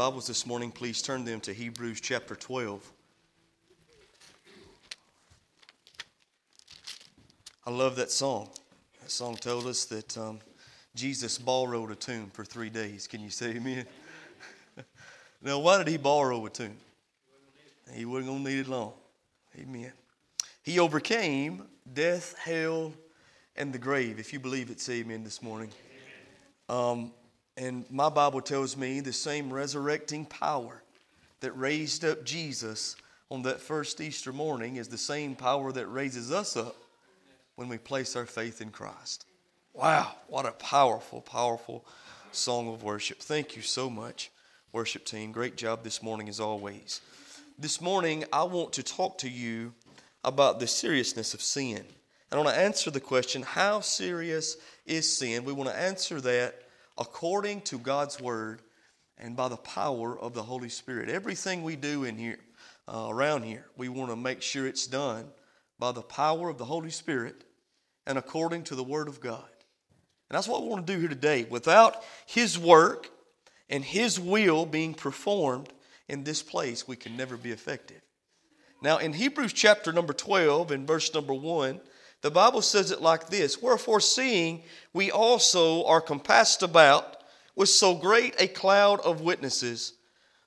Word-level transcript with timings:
Bibles 0.00 0.26
this 0.26 0.46
morning, 0.46 0.70
please 0.70 1.02
turn 1.02 1.26
them 1.26 1.40
to 1.40 1.52
Hebrews 1.52 2.00
chapter 2.00 2.34
12. 2.34 2.90
I 7.66 7.70
love 7.70 7.96
that 7.96 8.10
song. 8.10 8.48
That 9.02 9.10
song 9.10 9.36
told 9.36 9.66
us 9.66 9.84
that 9.84 10.16
um, 10.16 10.38
Jesus 10.94 11.36
borrowed 11.36 11.90
a 11.90 11.94
tomb 11.94 12.30
for 12.32 12.46
three 12.46 12.70
days. 12.70 13.06
Can 13.06 13.20
you 13.20 13.28
say 13.28 13.50
amen? 13.50 13.84
now, 15.42 15.58
why 15.58 15.76
did 15.76 15.88
he 15.88 15.98
borrow 15.98 16.46
a 16.46 16.48
tomb? 16.48 16.78
He 17.92 18.06
wasn't 18.06 18.28
going 18.28 18.44
to 18.44 18.50
need 18.50 18.60
it 18.60 18.68
long. 18.68 18.94
Amen. 19.58 19.92
He 20.62 20.78
overcame 20.78 21.64
death, 21.92 22.38
hell, 22.38 22.94
and 23.54 23.70
the 23.70 23.78
grave. 23.78 24.18
If 24.18 24.32
you 24.32 24.40
believe 24.40 24.70
it, 24.70 24.80
say 24.80 25.00
amen 25.00 25.24
this 25.24 25.42
morning. 25.42 25.68
Um, 26.70 27.12
and 27.60 27.84
my 27.90 28.08
Bible 28.08 28.40
tells 28.40 28.74
me 28.74 29.00
the 29.00 29.12
same 29.12 29.52
resurrecting 29.52 30.24
power 30.24 30.82
that 31.40 31.52
raised 31.52 32.06
up 32.06 32.24
Jesus 32.24 32.96
on 33.30 33.42
that 33.42 33.60
first 33.60 34.00
Easter 34.00 34.32
morning 34.32 34.76
is 34.76 34.88
the 34.88 34.96
same 34.96 35.34
power 35.34 35.70
that 35.70 35.86
raises 35.86 36.32
us 36.32 36.56
up 36.56 36.74
when 37.56 37.68
we 37.68 37.76
place 37.76 38.16
our 38.16 38.24
faith 38.24 38.62
in 38.62 38.70
Christ. 38.70 39.26
Wow, 39.74 40.12
what 40.28 40.46
a 40.46 40.52
powerful, 40.52 41.20
powerful 41.20 41.84
song 42.32 42.72
of 42.72 42.82
worship. 42.82 43.18
Thank 43.18 43.56
you 43.56 43.62
so 43.62 43.90
much, 43.90 44.30
worship 44.72 45.04
team. 45.04 45.30
Great 45.30 45.58
job 45.58 45.84
this 45.84 46.02
morning, 46.02 46.30
as 46.30 46.40
always. 46.40 47.02
This 47.58 47.78
morning, 47.78 48.24
I 48.32 48.44
want 48.44 48.72
to 48.72 48.82
talk 48.82 49.18
to 49.18 49.28
you 49.28 49.74
about 50.24 50.60
the 50.60 50.66
seriousness 50.66 51.34
of 51.34 51.42
sin. 51.42 51.76
And 51.76 51.84
I 52.32 52.36
want 52.38 52.48
to 52.48 52.62
answer 52.62 52.90
the 52.90 53.00
question 53.00 53.42
how 53.42 53.80
serious 53.80 54.56
is 54.86 55.14
sin? 55.14 55.44
We 55.44 55.52
want 55.52 55.68
to 55.68 55.76
answer 55.76 56.22
that 56.22 56.54
according 57.00 57.62
to 57.62 57.78
God's 57.78 58.20
Word 58.20 58.60
and 59.16 59.34
by 59.34 59.48
the 59.48 59.56
power 59.56 60.16
of 60.18 60.34
the 60.34 60.42
Holy 60.42 60.68
Spirit. 60.68 61.08
Everything 61.08 61.62
we 61.62 61.74
do 61.74 62.04
in 62.04 62.16
here, 62.16 62.38
uh, 62.86 63.08
around 63.08 63.42
here, 63.42 63.66
we 63.76 63.88
want 63.88 64.10
to 64.10 64.16
make 64.16 64.42
sure 64.42 64.66
it's 64.66 64.86
done 64.86 65.24
by 65.78 65.92
the 65.92 66.02
power 66.02 66.50
of 66.50 66.58
the 66.58 66.64
Holy 66.66 66.90
Spirit 66.90 67.42
and 68.06 68.18
according 68.18 68.64
to 68.64 68.74
the 68.74 68.84
Word 68.84 69.08
of 69.08 69.20
God. 69.20 69.48
And 70.28 70.36
that's 70.36 70.46
what 70.46 70.62
we 70.62 70.68
want 70.68 70.86
to 70.86 70.92
do 70.92 71.00
here 71.00 71.08
today. 71.08 71.46
Without 71.48 72.04
His 72.26 72.58
work 72.58 73.10
and 73.68 73.82
His 73.82 74.20
will 74.20 74.66
being 74.66 74.94
performed 74.94 75.72
in 76.08 76.22
this 76.22 76.42
place, 76.42 76.86
we 76.86 76.96
can 76.96 77.16
never 77.16 77.36
be 77.36 77.50
effective. 77.50 78.00
Now, 78.82 78.98
in 78.98 79.12
Hebrews 79.12 79.52
chapter 79.52 79.92
number 79.92 80.12
12, 80.12 80.72
in 80.72 80.86
verse 80.86 81.12
number 81.12 81.34
1, 81.34 81.80
the 82.22 82.30
Bible 82.30 82.62
says 82.62 82.90
it 82.90 83.00
like 83.00 83.28
this 83.28 83.62
Wherefore, 83.62 84.00
seeing 84.00 84.62
we 84.92 85.10
also 85.10 85.84
are 85.86 86.00
compassed 86.00 86.62
about 86.62 87.22
with 87.56 87.68
so 87.68 87.94
great 87.94 88.34
a 88.38 88.46
cloud 88.46 89.00
of 89.00 89.20
witnesses, 89.20 89.94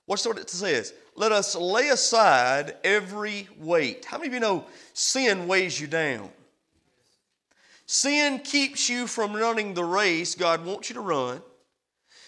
what's 0.06 0.26
what 0.26 0.38
it 0.38 0.50
says? 0.50 0.94
Let 1.16 1.32
us 1.32 1.56
lay 1.56 1.90
aside 1.90 2.76
every 2.84 3.48
weight. 3.60 4.06
How 4.06 4.18
many 4.18 4.28
of 4.28 4.34
you 4.34 4.40
know 4.40 4.66
sin 4.94 5.48
weighs 5.48 5.80
you 5.80 5.88
down? 5.88 6.30
Sin 7.86 8.40
keeps 8.40 8.90
you 8.90 9.06
from 9.06 9.36
running 9.36 9.74
the 9.74 9.84
race 9.84 10.36
God 10.36 10.66
wants 10.66 10.90
you 10.90 10.96
to 10.96 11.02
run. 11.02 11.42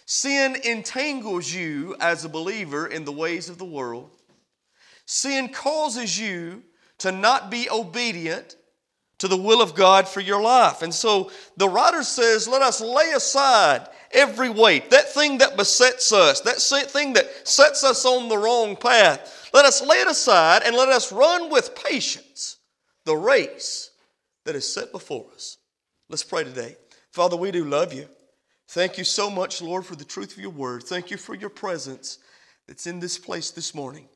Sin 0.05 0.55
entangles 0.63 1.51
you 1.51 1.95
as 1.99 2.23
a 2.23 2.29
believer 2.29 2.85
in 2.85 3.05
the 3.05 3.11
ways 3.11 3.49
of 3.49 3.57
the 3.57 3.65
world. 3.65 4.11
Sin 5.05 5.49
causes 5.49 6.19
you 6.19 6.61
to 6.99 7.11
not 7.11 7.49
be 7.49 7.69
obedient 7.69 8.55
to 9.19 9.27
the 9.27 9.37
will 9.37 9.61
of 9.61 9.75
God 9.75 10.07
for 10.07 10.19
your 10.19 10.41
life. 10.41 10.81
And 10.81 10.93
so 10.93 11.31
the 11.57 11.69
writer 11.69 12.03
says, 12.03 12.47
let 12.47 12.61
us 12.61 12.81
lay 12.81 13.11
aside 13.15 13.87
every 14.11 14.49
weight, 14.49 14.89
that 14.89 15.13
thing 15.13 15.37
that 15.39 15.57
besets 15.57 16.11
us, 16.11 16.41
that 16.41 16.57
thing 16.89 17.13
that 17.13 17.47
sets 17.47 17.83
us 17.83 18.05
on 18.05 18.29
the 18.29 18.37
wrong 18.37 18.75
path. 18.75 19.49
Let 19.53 19.65
us 19.65 19.81
lay 19.81 19.97
it 19.97 20.07
aside 20.07 20.63
and 20.65 20.75
let 20.75 20.89
us 20.89 21.11
run 21.11 21.49
with 21.49 21.75
patience 21.75 22.57
the 23.05 23.15
race 23.15 23.91
that 24.43 24.55
is 24.55 24.71
set 24.71 24.91
before 24.91 25.25
us. 25.33 25.57
Let's 26.09 26.23
pray 26.23 26.43
today. 26.43 26.75
Father, 27.11 27.37
we 27.37 27.51
do 27.51 27.63
love 27.63 27.93
you. 27.93 28.07
Thank 28.67 28.97
you 28.97 29.03
so 29.03 29.29
much, 29.29 29.61
Lord, 29.61 29.85
for 29.85 29.95
the 29.95 30.03
truth 30.03 30.33
of 30.33 30.41
your 30.41 30.51
word. 30.51 30.83
Thank 30.83 31.11
you 31.11 31.17
for 31.17 31.35
your 31.35 31.49
presence 31.49 32.19
that's 32.67 32.87
in 32.87 32.99
this 32.99 33.17
place 33.17 33.51
this 33.51 33.73
morning. 33.73 34.07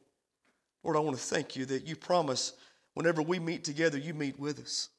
Lord, 0.84 0.98
I 0.98 1.00
want 1.00 1.18
to 1.18 1.24
thank 1.24 1.56
you 1.56 1.66
that 1.66 1.88
you 1.88 1.96
promise 1.96 2.54
whenever 2.94 3.22
we 3.22 3.40
meet 3.40 3.64
together, 3.64 3.98
you 3.98 4.14
meet 4.14 4.40
with 4.40 4.60
us. 4.60 4.90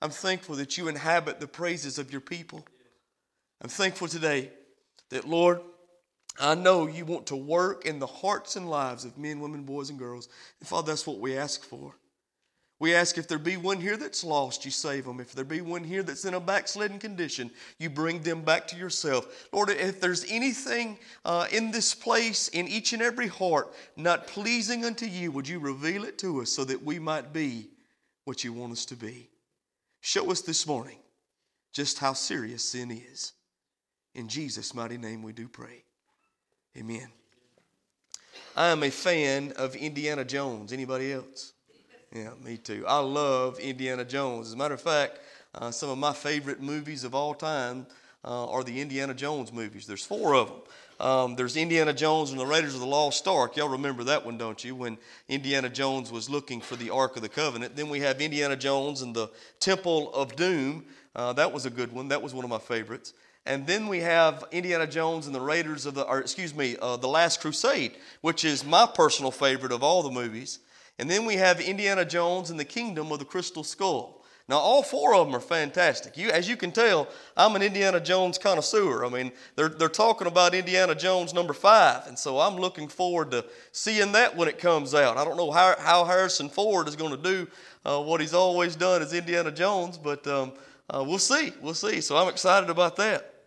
I'm 0.00 0.10
thankful 0.10 0.56
that 0.56 0.78
you 0.78 0.88
inhabit 0.88 1.40
the 1.40 1.48
praises 1.48 1.98
of 1.98 2.12
your 2.12 2.20
people. 2.20 2.64
I'm 3.60 3.68
thankful 3.68 4.08
today 4.08 4.50
that, 5.10 5.26
Lord, 5.26 5.60
I 6.40 6.54
know 6.54 6.86
you 6.86 7.04
want 7.04 7.26
to 7.28 7.36
work 7.36 7.84
in 7.84 7.98
the 7.98 8.06
hearts 8.06 8.54
and 8.54 8.70
lives 8.70 9.04
of 9.04 9.18
men, 9.18 9.40
women, 9.40 9.64
boys, 9.64 9.90
and 9.90 9.98
girls. 9.98 10.28
And 10.60 10.68
Father, 10.68 10.92
that's 10.92 11.06
what 11.06 11.18
we 11.18 11.36
ask 11.36 11.64
for. 11.64 11.94
We 12.80 12.94
ask 12.94 13.18
if 13.18 13.26
there 13.26 13.38
be 13.38 13.56
one 13.56 13.80
here 13.80 13.96
that's 13.96 14.22
lost, 14.22 14.64
you 14.64 14.70
save 14.70 15.04
them. 15.04 15.18
If 15.18 15.32
there 15.32 15.44
be 15.44 15.60
one 15.60 15.82
here 15.82 16.04
that's 16.04 16.24
in 16.24 16.34
a 16.34 16.40
backslidden 16.40 17.00
condition, 17.00 17.50
you 17.78 17.90
bring 17.90 18.22
them 18.22 18.42
back 18.42 18.68
to 18.68 18.76
yourself. 18.76 19.48
Lord, 19.52 19.70
if 19.70 20.00
there's 20.00 20.24
anything 20.30 20.98
uh, 21.24 21.46
in 21.50 21.72
this 21.72 21.92
place, 21.92 22.46
in 22.48 22.68
each 22.68 22.92
and 22.92 23.02
every 23.02 23.26
heart, 23.26 23.74
not 23.96 24.28
pleasing 24.28 24.84
unto 24.84 25.06
you, 25.06 25.32
would 25.32 25.48
you 25.48 25.58
reveal 25.58 26.04
it 26.04 26.18
to 26.18 26.40
us 26.40 26.50
so 26.50 26.64
that 26.64 26.84
we 26.84 27.00
might 27.00 27.32
be 27.32 27.68
what 28.24 28.44
you 28.44 28.52
want 28.52 28.72
us 28.72 28.84
to 28.86 28.94
be? 28.94 29.28
Show 30.00 30.30
us 30.30 30.42
this 30.42 30.64
morning 30.64 30.98
just 31.72 31.98
how 31.98 32.12
serious 32.12 32.62
sin 32.62 32.92
is. 32.92 33.32
In 34.14 34.28
Jesus' 34.28 34.72
mighty 34.72 34.98
name 34.98 35.22
we 35.22 35.32
do 35.32 35.48
pray. 35.48 35.82
Amen. 36.76 37.08
I 38.56 38.68
am 38.68 38.84
a 38.84 38.90
fan 38.90 39.52
of 39.56 39.74
Indiana 39.74 40.24
Jones. 40.24 40.72
Anybody 40.72 41.12
else? 41.12 41.54
Yeah, 42.14 42.30
me 42.42 42.56
too. 42.56 42.84
I 42.86 43.00
love 43.00 43.58
Indiana 43.58 44.04
Jones. 44.04 44.48
As 44.48 44.54
a 44.54 44.56
matter 44.56 44.74
of 44.74 44.80
fact, 44.80 45.20
uh, 45.54 45.70
some 45.70 45.90
of 45.90 45.98
my 45.98 46.12
favorite 46.12 46.60
movies 46.60 47.04
of 47.04 47.14
all 47.14 47.34
time 47.34 47.86
uh, 48.24 48.48
are 48.50 48.64
the 48.64 48.80
Indiana 48.80 49.12
Jones 49.14 49.52
movies. 49.52 49.86
There's 49.86 50.04
four 50.04 50.34
of 50.34 50.48
them. 50.48 50.60
Um, 51.00 51.36
there's 51.36 51.56
Indiana 51.56 51.92
Jones 51.92 52.30
and 52.30 52.40
the 52.40 52.46
Raiders 52.46 52.74
of 52.74 52.80
the 52.80 52.86
Lost 52.86 53.28
Ark. 53.28 53.56
Y'all 53.56 53.68
remember 53.68 54.04
that 54.04 54.24
one, 54.24 54.36
don't 54.36 54.62
you? 54.64 54.74
When 54.74 54.98
Indiana 55.28 55.68
Jones 55.68 56.10
was 56.10 56.28
looking 56.28 56.60
for 56.60 56.76
the 56.76 56.90
Ark 56.90 57.14
of 57.16 57.22
the 57.22 57.28
Covenant. 57.28 57.76
Then 57.76 57.88
we 57.88 58.00
have 58.00 58.20
Indiana 58.20 58.56
Jones 58.56 59.02
and 59.02 59.14
the 59.14 59.30
Temple 59.60 60.12
of 60.12 60.34
Doom. 60.34 60.86
Uh, 61.14 61.34
that 61.34 61.52
was 61.52 61.66
a 61.66 61.70
good 61.70 61.92
one. 61.92 62.08
That 62.08 62.22
was 62.22 62.34
one 62.34 62.44
of 62.44 62.50
my 62.50 62.58
favorites. 62.58 63.12
And 63.46 63.66
then 63.66 63.86
we 63.86 64.00
have 64.00 64.44
Indiana 64.50 64.86
Jones 64.86 65.26
and 65.26 65.34
the 65.34 65.40
Raiders 65.40 65.86
of 65.86 65.94
the, 65.94 66.02
or 66.02 66.20
excuse 66.20 66.54
me, 66.54 66.76
uh, 66.82 66.96
the 66.96 67.08
Last 67.08 67.40
Crusade, 67.40 67.92
which 68.20 68.44
is 68.44 68.64
my 68.64 68.86
personal 68.92 69.30
favorite 69.30 69.72
of 69.72 69.82
all 69.82 70.02
the 70.02 70.10
movies. 70.10 70.58
And 70.98 71.08
then 71.08 71.24
we 71.24 71.34
have 71.34 71.60
Indiana 71.60 72.04
Jones 72.04 72.50
and 72.50 72.58
the 72.58 72.64
Kingdom 72.64 73.12
of 73.12 73.18
the 73.18 73.24
Crystal 73.24 73.64
Skull. 73.64 74.18
Now, 74.48 74.56
all 74.56 74.82
four 74.82 75.14
of 75.14 75.26
them 75.26 75.36
are 75.36 75.40
fantastic. 75.40 76.16
You, 76.16 76.30
as 76.30 76.48
you 76.48 76.56
can 76.56 76.72
tell, 76.72 77.06
I'm 77.36 77.54
an 77.54 77.60
Indiana 77.60 78.00
Jones 78.00 78.38
connoisseur. 78.38 79.04
I 79.04 79.10
mean, 79.10 79.30
they're, 79.56 79.68
they're 79.68 79.90
talking 79.90 80.26
about 80.26 80.54
Indiana 80.54 80.94
Jones 80.94 81.34
number 81.34 81.52
five, 81.52 82.06
and 82.06 82.18
so 82.18 82.40
I'm 82.40 82.56
looking 82.56 82.88
forward 82.88 83.30
to 83.32 83.44
seeing 83.72 84.12
that 84.12 84.34
when 84.34 84.48
it 84.48 84.58
comes 84.58 84.94
out. 84.94 85.18
I 85.18 85.24
don't 85.24 85.36
know 85.36 85.50
how, 85.50 85.74
how 85.78 86.04
Harrison 86.06 86.48
Ford 86.48 86.88
is 86.88 86.96
going 86.96 87.10
to 87.10 87.22
do 87.22 87.46
uh, 87.84 88.02
what 88.02 88.22
he's 88.22 88.32
always 88.32 88.74
done 88.74 89.02
as 89.02 89.12
Indiana 89.12 89.52
Jones, 89.52 89.98
but 89.98 90.26
um, 90.26 90.52
uh, 90.88 91.04
we'll 91.06 91.18
see. 91.18 91.52
We'll 91.60 91.74
see. 91.74 92.00
So 92.00 92.16
I'm 92.16 92.28
excited 92.28 92.70
about 92.70 92.96
that. 92.96 93.37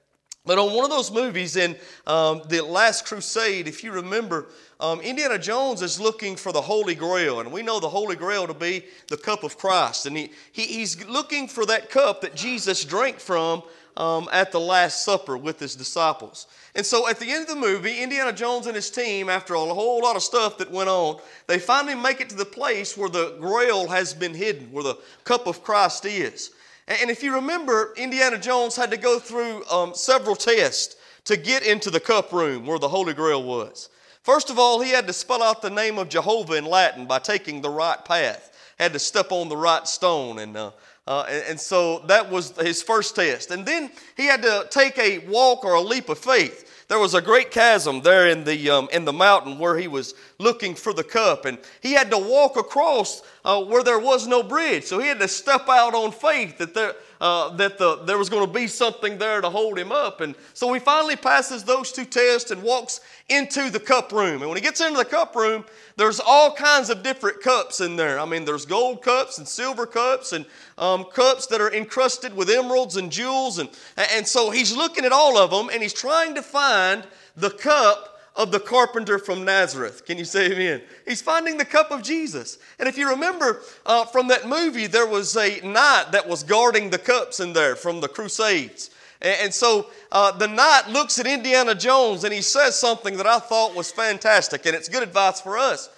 But 0.43 0.57
on 0.57 0.73
one 0.73 0.83
of 0.83 0.89
those 0.89 1.11
movies 1.11 1.55
in 1.55 1.75
um, 2.07 2.41
The 2.47 2.61
Last 2.61 3.05
Crusade, 3.05 3.67
if 3.67 3.83
you 3.83 3.91
remember, 3.91 4.47
um, 4.79 4.99
Indiana 5.01 5.37
Jones 5.37 5.83
is 5.83 5.99
looking 5.99 6.35
for 6.35 6.51
the 6.51 6.61
Holy 6.61 6.95
Grail, 6.95 7.41
and 7.41 7.51
we 7.51 7.61
know 7.61 7.79
the 7.79 7.87
Holy 7.87 8.15
Grail 8.15 8.47
to 8.47 8.53
be 8.55 8.83
the 9.07 9.17
cup 9.17 9.43
of 9.43 9.57
Christ. 9.57 10.07
And 10.07 10.17
he, 10.17 10.31
he 10.51 10.63
he's 10.63 11.05
looking 11.07 11.47
for 11.47 11.65
that 11.67 11.91
cup 11.91 12.21
that 12.21 12.35
Jesus 12.35 12.83
drank 12.83 13.19
from 13.19 13.61
um, 13.97 14.27
at 14.31 14.51
the 14.51 14.59
Last 14.59 15.05
Supper 15.05 15.37
with 15.37 15.59
his 15.59 15.75
disciples. 15.75 16.47
And 16.73 16.83
so 16.83 17.07
at 17.07 17.19
the 17.19 17.29
end 17.29 17.43
of 17.43 17.49
the 17.49 17.61
movie, 17.61 18.01
Indiana 18.01 18.33
Jones 18.33 18.65
and 18.65 18.75
his 18.75 18.89
team, 18.89 19.29
after 19.29 19.53
a 19.53 19.59
whole 19.59 20.01
lot 20.01 20.15
of 20.15 20.23
stuff 20.23 20.57
that 20.57 20.71
went 20.71 20.89
on, 20.89 21.19
they 21.45 21.59
finally 21.59 21.93
make 21.93 22.19
it 22.19 22.29
to 22.29 22.35
the 22.35 22.45
place 22.45 22.97
where 22.97 23.09
the 23.09 23.37
Grail 23.39 23.87
has 23.89 24.11
been 24.11 24.33
hidden, 24.33 24.71
where 24.71 24.83
the 24.83 24.97
cup 25.23 25.45
of 25.45 25.63
Christ 25.63 26.05
is. 26.05 26.49
And 26.87 27.09
if 27.09 27.23
you 27.23 27.35
remember, 27.35 27.93
Indiana 27.95 28.37
Jones 28.37 28.75
had 28.75 28.91
to 28.91 28.97
go 28.97 29.19
through 29.19 29.65
um, 29.69 29.93
several 29.93 30.35
tests 30.35 30.95
to 31.25 31.37
get 31.37 31.63
into 31.63 31.89
the 31.89 31.99
cup 31.99 32.31
room 32.31 32.65
where 32.65 32.79
the 32.79 32.89
Holy 32.89 33.13
Grail 33.13 33.43
was. 33.43 33.89
First 34.23 34.49
of 34.49 34.59
all, 34.59 34.81
he 34.81 34.91
had 34.91 35.07
to 35.07 35.13
spell 35.13 35.41
out 35.41 35.61
the 35.61 35.69
name 35.69 35.97
of 35.97 36.09
Jehovah 36.09 36.53
in 36.53 36.65
Latin 36.65 37.05
by 37.05 37.19
taking 37.19 37.61
the 37.61 37.69
right 37.69 38.03
path, 38.03 38.55
had 38.77 38.93
to 38.93 38.99
step 38.99 39.31
on 39.31 39.49
the 39.49 39.57
right 39.57 39.87
stone. 39.87 40.39
And, 40.39 40.57
uh, 40.57 40.71
uh, 41.07 41.25
and, 41.27 41.43
and 41.49 41.59
so 41.59 41.99
that 42.07 42.29
was 42.29 42.55
his 42.57 42.83
first 42.83 43.15
test. 43.15 43.51
And 43.51 43.65
then 43.65 43.91
he 44.17 44.25
had 44.25 44.41
to 44.43 44.67
take 44.69 44.97
a 44.97 45.19
walk 45.19 45.65
or 45.65 45.73
a 45.73 45.81
leap 45.81 46.09
of 46.09 46.19
faith 46.19 46.70
there 46.91 46.99
was 46.99 47.13
a 47.13 47.21
great 47.21 47.51
chasm 47.51 48.01
there 48.01 48.27
in 48.27 48.43
the, 48.43 48.69
um, 48.69 48.89
in 48.91 49.05
the 49.05 49.13
mountain 49.13 49.57
where 49.57 49.77
he 49.77 49.87
was 49.87 50.13
looking 50.39 50.75
for 50.75 50.91
the 50.91 51.05
cup, 51.05 51.45
and 51.45 51.57
he 51.79 51.93
had 51.93 52.11
to 52.11 52.17
walk 52.17 52.57
across 52.57 53.21
uh, 53.45 53.63
where 53.63 53.81
there 53.81 53.97
was 53.97 54.27
no 54.27 54.43
bridge. 54.43 54.83
So 54.83 54.99
he 54.99 55.07
had 55.07 55.17
to 55.21 55.27
step 55.29 55.69
out 55.69 55.93
on 55.93 56.11
faith 56.11 56.57
that 56.57 56.73
there, 56.73 56.93
uh, 57.21 57.55
that 57.55 57.77
the, 57.77 57.95
there 58.03 58.17
was 58.17 58.27
going 58.27 58.45
to 58.45 58.53
be 58.53 58.67
something 58.67 59.17
there 59.17 59.39
to 59.39 59.49
hold 59.49 59.79
him 59.79 59.93
up. 59.93 60.19
And 60.19 60.35
so 60.53 60.73
he 60.73 60.81
finally 60.81 61.15
passes 61.15 61.63
those 61.63 61.93
two 61.93 62.03
tests 62.03 62.51
and 62.51 62.61
walks 62.61 62.99
into 63.31 63.69
the 63.69 63.79
cup 63.79 64.11
room. 64.11 64.41
And 64.41 64.49
when 64.49 64.57
he 64.57 64.61
gets 64.61 64.81
into 64.81 64.97
the 64.97 65.05
cup 65.05 65.35
room, 65.35 65.65
there's 65.95 66.19
all 66.19 66.53
kinds 66.53 66.89
of 66.89 67.03
different 67.03 67.41
cups 67.41 67.79
in 67.79 67.95
there. 67.95 68.19
I 68.19 68.25
mean, 68.25 68.45
there's 68.45 68.65
gold 68.65 69.01
cups 69.01 69.37
and 69.37 69.47
silver 69.47 69.85
cups 69.85 70.33
and 70.33 70.45
um, 70.77 71.05
cups 71.05 71.47
that 71.47 71.61
are 71.61 71.73
encrusted 71.73 72.35
with 72.35 72.49
emeralds 72.49 72.97
and 72.97 73.11
jewels. 73.11 73.59
And, 73.59 73.69
and 74.15 74.27
so 74.27 74.51
he's 74.51 74.75
looking 74.75 75.05
at 75.05 75.11
all 75.11 75.37
of 75.37 75.51
them 75.51 75.69
and 75.71 75.81
he's 75.81 75.93
trying 75.93 76.35
to 76.35 76.41
find 76.41 77.03
the 77.35 77.49
cup 77.49 78.11
of 78.35 78.51
the 78.51 78.59
carpenter 78.59 79.19
from 79.19 79.43
Nazareth. 79.43 80.05
Can 80.05 80.17
you 80.17 80.25
say 80.25 80.51
amen? 80.51 80.81
He's 81.05 81.21
finding 81.21 81.57
the 81.57 81.65
cup 81.65 81.91
of 81.91 82.01
Jesus. 82.01 82.59
And 82.79 82.87
if 82.87 82.97
you 82.97 83.09
remember 83.09 83.61
uh, 83.85 84.05
from 84.05 84.29
that 84.29 84.47
movie, 84.47 84.87
there 84.87 85.07
was 85.07 85.35
a 85.35 85.59
knight 85.61 86.11
that 86.11 86.27
was 86.27 86.43
guarding 86.43 86.89
the 86.89 86.97
cups 86.97 87.39
in 87.39 87.53
there 87.53 87.75
from 87.75 87.99
the 87.99 88.07
Crusades. 88.07 88.90
And, 89.21 89.53
so 89.53 89.87
uh, 90.11 90.31
the 90.31 90.47
knight 90.47 90.89
looks 90.89 91.19
at 91.19 91.27
Indiana 91.27 91.75
Jones 91.75 92.23
and 92.23 92.33
he 92.33 92.41
says 92.41 92.79
something 92.79 93.17
that 93.17 93.27
I 93.27 93.37
thought 93.37 93.75
was 93.75 93.91
fantastic, 93.91 94.65
and 94.65 94.75
it's 94.75 94.89
good 94.89 95.03
advice 95.03 95.39
for 95.39 95.57
us. 95.57 95.89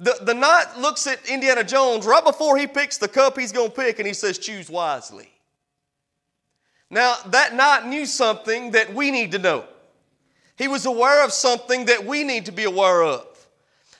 The, 0.00 0.18
the 0.22 0.34
knight 0.34 0.76
looks 0.78 1.06
at 1.06 1.28
Indiana 1.28 1.62
Jones 1.62 2.04
right 2.04 2.24
before 2.24 2.58
he 2.58 2.66
picks 2.66 2.98
the 2.98 3.06
cup 3.06 3.38
he's 3.38 3.52
going 3.52 3.70
to 3.70 3.76
pick, 3.76 4.00
and 4.00 4.08
he 4.08 4.14
says, 4.14 4.38
Choose 4.38 4.68
wisely. 4.68 5.30
Now, 6.90 7.16
that 7.26 7.54
knight 7.54 7.86
knew 7.86 8.06
something 8.06 8.72
that 8.72 8.92
we 8.92 9.10
need 9.10 9.32
to 9.32 9.38
know. 9.38 9.64
He 10.56 10.68
was 10.68 10.86
aware 10.86 11.24
of 11.24 11.32
something 11.32 11.86
that 11.86 12.04
we 12.04 12.24
need 12.24 12.46
to 12.46 12.52
be 12.52 12.64
aware 12.64 13.02
of. 13.02 13.26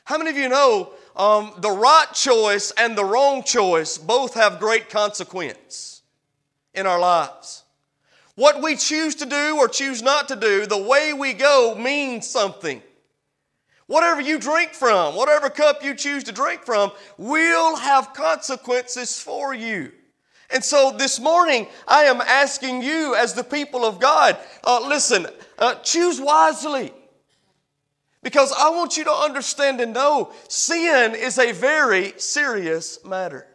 How 0.04 0.18
many 0.18 0.30
of 0.30 0.36
you 0.36 0.48
know 0.48 0.92
um, 1.16 1.52
the 1.58 1.70
right 1.70 2.06
choice 2.12 2.72
and 2.76 2.96
the 2.96 3.04
wrong 3.04 3.42
choice 3.42 3.98
both 3.98 4.34
have 4.34 4.60
great 4.60 4.90
consequence 4.90 6.02
in 6.74 6.86
our 6.86 7.00
lives? 7.00 7.63
What 8.36 8.62
we 8.62 8.76
choose 8.76 9.14
to 9.16 9.26
do 9.26 9.56
or 9.58 9.68
choose 9.68 10.02
not 10.02 10.28
to 10.28 10.36
do, 10.36 10.66
the 10.66 10.82
way 10.82 11.12
we 11.12 11.32
go 11.32 11.74
means 11.78 12.28
something. 12.28 12.82
Whatever 13.86 14.20
you 14.20 14.38
drink 14.38 14.72
from, 14.72 15.14
whatever 15.14 15.50
cup 15.50 15.84
you 15.84 15.94
choose 15.94 16.24
to 16.24 16.32
drink 16.32 16.62
from, 16.62 16.90
will 17.18 17.76
have 17.76 18.14
consequences 18.14 19.20
for 19.20 19.54
you. 19.54 19.92
And 20.50 20.64
so 20.64 20.94
this 20.96 21.20
morning, 21.20 21.68
I 21.86 22.04
am 22.04 22.20
asking 22.20 22.82
you, 22.82 23.14
as 23.14 23.34
the 23.34 23.44
people 23.44 23.84
of 23.84 24.00
God, 24.00 24.36
uh, 24.64 24.84
listen, 24.86 25.26
uh, 25.58 25.76
choose 25.76 26.20
wisely. 26.20 26.92
Because 28.22 28.52
I 28.58 28.70
want 28.70 28.96
you 28.96 29.04
to 29.04 29.12
understand 29.12 29.80
and 29.80 29.92
know 29.92 30.32
sin 30.48 31.14
is 31.14 31.38
a 31.38 31.52
very 31.52 32.14
serious 32.16 33.04
matter. 33.04 33.46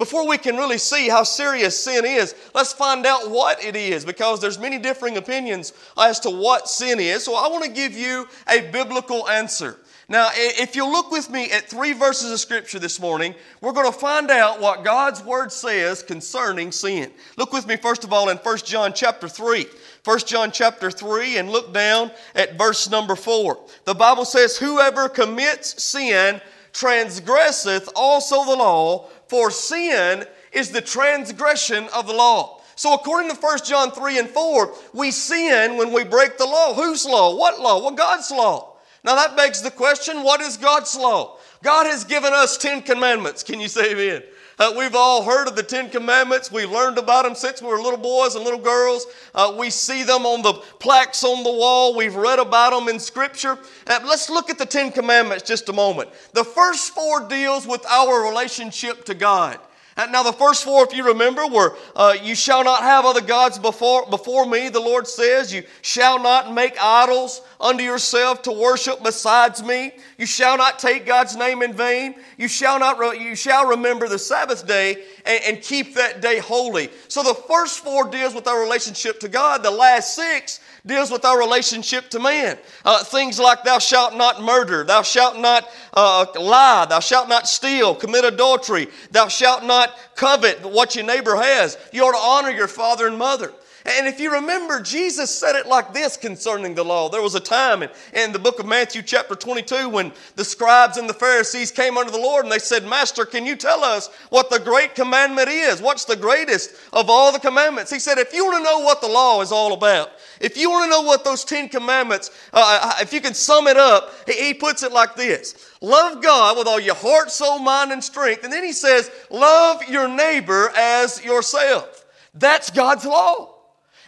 Before 0.00 0.26
we 0.26 0.38
can 0.38 0.56
really 0.56 0.78
see 0.78 1.10
how 1.10 1.24
serious 1.24 1.78
sin 1.78 2.06
is, 2.06 2.34
let's 2.54 2.72
find 2.72 3.04
out 3.04 3.30
what 3.30 3.62
it 3.62 3.76
is 3.76 4.02
because 4.02 4.40
there's 4.40 4.58
many 4.58 4.78
differing 4.78 5.18
opinions 5.18 5.74
as 5.98 6.18
to 6.20 6.30
what 6.30 6.70
sin 6.70 6.98
is. 6.98 7.22
So 7.22 7.34
I 7.34 7.48
want 7.48 7.64
to 7.64 7.70
give 7.70 7.92
you 7.92 8.26
a 8.48 8.62
biblical 8.70 9.28
answer. 9.28 9.76
Now, 10.08 10.30
if 10.34 10.74
you 10.74 10.90
look 10.90 11.10
with 11.10 11.28
me 11.28 11.50
at 11.50 11.68
three 11.68 11.92
verses 11.92 12.32
of 12.32 12.40
Scripture 12.40 12.78
this 12.78 12.98
morning, 12.98 13.34
we're 13.60 13.74
going 13.74 13.92
to 13.92 13.98
find 13.98 14.30
out 14.30 14.58
what 14.58 14.84
God's 14.84 15.22
Word 15.22 15.52
says 15.52 16.02
concerning 16.02 16.72
sin. 16.72 17.10
Look 17.36 17.52
with 17.52 17.66
me, 17.66 17.76
first 17.76 18.02
of 18.02 18.10
all, 18.10 18.30
in 18.30 18.38
1 18.38 18.56
John 18.64 18.94
chapter 18.94 19.28
3. 19.28 19.66
1 20.02 20.18
John 20.20 20.50
chapter 20.50 20.90
3 20.90 21.36
and 21.36 21.50
look 21.50 21.74
down 21.74 22.10
at 22.34 22.56
verse 22.56 22.88
number 22.88 23.16
4. 23.16 23.66
The 23.84 23.94
Bible 23.94 24.24
says, 24.24 24.56
Whoever 24.56 25.10
commits 25.10 25.82
sin 25.82 26.40
transgresseth 26.72 27.88
also 27.94 28.44
the 28.44 28.56
law, 28.56 29.08
for 29.30 29.52
sin 29.52 30.24
is 30.52 30.70
the 30.70 30.80
transgression 30.80 31.88
of 31.94 32.08
the 32.08 32.12
law. 32.12 32.60
So 32.74 32.94
according 32.94 33.30
to 33.30 33.36
1 33.40 33.58
John 33.64 33.92
3 33.92 34.18
and 34.18 34.28
4, 34.28 34.74
we 34.92 35.12
sin 35.12 35.76
when 35.76 35.92
we 35.92 36.02
break 36.02 36.36
the 36.36 36.46
law. 36.46 36.74
Whose 36.74 37.06
law? 37.06 37.36
What 37.36 37.60
law? 37.60 37.80
Well, 37.80 37.92
God's 37.92 38.30
law. 38.32 38.74
Now 39.04 39.14
that 39.14 39.36
begs 39.36 39.62
the 39.62 39.70
question 39.70 40.24
what 40.24 40.40
is 40.40 40.56
God's 40.56 40.96
law? 40.96 41.38
God 41.62 41.86
has 41.86 42.02
given 42.02 42.32
us 42.32 42.58
Ten 42.58 42.82
Commandments. 42.82 43.44
Can 43.44 43.60
you 43.60 43.68
say 43.68 43.92
amen? 43.92 44.22
Uh, 44.60 44.74
we've 44.76 44.94
all 44.94 45.22
heard 45.22 45.48
of 45.48 45.56
the 45.56 45.62
Ten 45.62 45.88
Commandments. 45.88 46.52
We've 46.52 46.70
learned 46.70 46.98
about 46.98 47.24
them 47.24 47.34
since 47.34 47.62
we 47.62 47.68
were 47.68 47.80
little 47.80 47.98
boys 47.98 48.34
and 48.34 48.44
little 48.44 48.60
girls. 48.60 49.06
Uh, 49.34 49.54
we 49.58 49.70
see 49.70 50.02
them 50.02 50.26
on 50.26 50.42
the 50.42 50.52
plaques 50.52 51.24
on 51.24 51.42
the 51.42 51.50
wall. 51.50 51.96
We've 51.96 52.14
read 52.14 52.38
about 52.38 52.78
them 52.78 52.86
in 52.90 53.00
Scripture. 53.00 53.58
Uh, 53.86 54.00
let's 54.04 54.28
look 54.28 54.50
at 54.50 54.58
the 54.58 54.66
Ten 54.66 54.92
Commandments 54.92 55.44
just 55.44 55.70
a 55.70 55.72
moment. 55.72 56.10
The 56.34 56.44
first 56.44 56.94
four 56.94 57.26
deals 57.26 57.66
with 57.66 57.86
our 57.86 58.28
relationship 58.28 59.06
to 59.06 59.14
God. 59.14 59.58
Now, 59.96 60.22
the 60.22 60.32
first 60.32 60.64
four, 60.64 60.84
if 60.84 60.94
you 60.94 61.06
remember, 61.06 61.46
were 61.46 61.76
uh, 61.96 62.16
You 62.22 62.34
shall 62.34 62.62
not 62.62 62.82
have 62.82 63.06
other 63.06 63.20
gods 63.20 63.58
before, 63.58 64.06
before 64.10 64.44
me, 64.44 64.68
the 64.68 64.80
Lord 64.80 65.06
says. 65.06 65.52
You 65.54 65.62
shall 65.80 66.22
not 66.22 66.52
make 66.52 66.76
idols 66.80 67.40
unto 67.60 67.84
yourself 67.84 68.42
to 68.42 68.52
worship 68.52 69.02
besides 69.02 69.62
me. 69.62 69.92
You 70.18 70.26
shall 70.26 70.56
not 70.56 70.78
take 70.78 71.06
God's 71.06 71.36
name 71.36 71.62
in 71.62 71.74
vain. 71.74 72.14
You 72.38 72.48
shall, 72.48 72.78
not 72.78 72.98
re- 72.98 73.22
you 73.22 73.36
shall 73.36 73.66
remember 73.66 74.08
the 74.08 74.18
Sabbath 74.18 74.66
day 74.66 75.04
and, 75.26 75.44
and 75.44 75.62
keep 75.62 75.94
that 75.94 76.22
day 76.22 76.38
holy. 76.38 76.90
So 77.08 77.22
the 77.22 77.34
first 77.34 77.80
four 77.84 78.08
deals 78.08 78.34
with 78.34 78.48
our 78.48 78.60
relationship 78.60 79.20
to 79.20 79.28
God. 79.28 79.62
The 79.62 79.70
last 79.70 80.14
six 80.14 80.60
deals 80.86 81.10
with 81.10 81.24
our 81.24 81.38
relationship 81.38 82.08
to 82.10 82.18
man. 82.18 82.58
Uh, 82.84 83.04
things 83.04 83.38
like 83.38 83.64
thou 83.64 83.78
shalt 83.78 84.16
not 84.16 84.42
murder, 84.42 84.84
thou 84.84 85.02
shalt 85.02 85.38
not 85.38 85.68
uh, 85.92 86.26
lie, 86.40 86.86
thou 86.88 87.00
shalt 87.00 87.28
not 87.28 87.46
steal, 87.46 87.94
commit 87.94 88.24
adultery, 88.24 88.88
thou 89.10 89.28
shalt 89.28 89.64
not 89.64 89.94
covet 90.14 90.64
what 90.64 90.94
your 90.94 91.04
neighbor 91.04 91.36
has. 91.36 91.76
You 91.92 92.04
ought 92.04 92.12
to 92.12 92.46
honor 92.46 92.56
your 92.56 92.68
father 92.68 93.06
and 93.06 93.18
mother. 93.18 93.52
And 93.86 94.06
if 94.06 94.20
you 94.20 94.32
remember, 94.32 94.80
Jesus 94.80 95.34
said 95.34 95.56
it 95.56 95.66
like 95.66 95.94
this 95.94 96.16
concerning 96.16 96.74
the 96.74 96.84
law. 96.84 97.08
There 97.08 97.22
was 97.22 97.34
a 97.34 97.40
time 97.40 97.82
in, 97.82 97.90
in, 98.12 98.32
the 98.32 98.38
book 98.38 98.58
of 98.58 98.66
Matthew, 98.66 99.00
chapter 99.00 99.34
22, 99.34 99.88
when 99.88 100.12
the 100.36 100.44
scribes 100.44 100.98
and 100.98 101.08
the 101.08 101.14
Pharisees 101.14 101.70
came 101.70 101.96
unto 101.96 102.10
the 102.10 102.18
Lord 102.18 102.44
and 102.44 102.52
they 102.52 102.58
said, 102.58 102.84
Master, 102.84 103.24
can 103.24 103.46
you 103.46 103.56
tell 103.56 103.82
us 103.82 104.08
what 104.28 104.50
the 104.50 104.58
great 104.58 104.94
commandment 104.94 105.48
is? 105.48 105.80
What's 105.80 106.04
the 106.04 106.16
greatest 106.16 106.74
of 106.92 107.08
all 107.08 107.32
the 107.32 107.38
commandments? 107.38 107.90
He 107.90 107.98
said, 107.98 108.18
If 108.18 108.34
you 108.34 108.44
want 108.44 108.58
to 108.58 108.64
know 108.64 108.80
what 108.80 109.00
the 109.00 109.08
law 109.08 109.40
is 109.40 109.50
all 109.50 109.72
about, 109.72 110.10
if 110.40 110.56
you 110.58 110.70
want 110.70 110.84
to 110.84 110.90
know 110.90 111.02
what 111.02 111.24
those 111.24 111.44
Ten 111.44 111.68
Commandments, 111.68 112.30
uh, 112.52 112.80
uh, 112.82 112.94
if 113.00 113.12
you 113.12 113.20
can 113.20 113.34
sum 113.34 113.66
it 113.66 113.76
up, 113.76 114.12
he 114.28 114.52
puts 114.52 114.82
it 114.82 114.92
like 114.92 115.16
this 115.16 115.70
Love 115.80 116.22
God 116.22 116.58
with 116.58 116.66
all 116.66 116.80
your 116.80 116.94
heart, 116.94 117.30
soul, 117.30 117.58
mind, 117.58 117.92
and 117.92 118.04
strength. 118.04 118.44
And 118.44 118.52
then 118.52 118.64
he 118.64 118.72
says, 118.72 119.10
Love 119.30 119.82
your 119.88 120.08
neighbor 120.08 120.70
as 120.76 121.24
yourself. 121.24 122.04
That's 122.34 122.70
God's 122.70 123.06
law. 123.06 123.59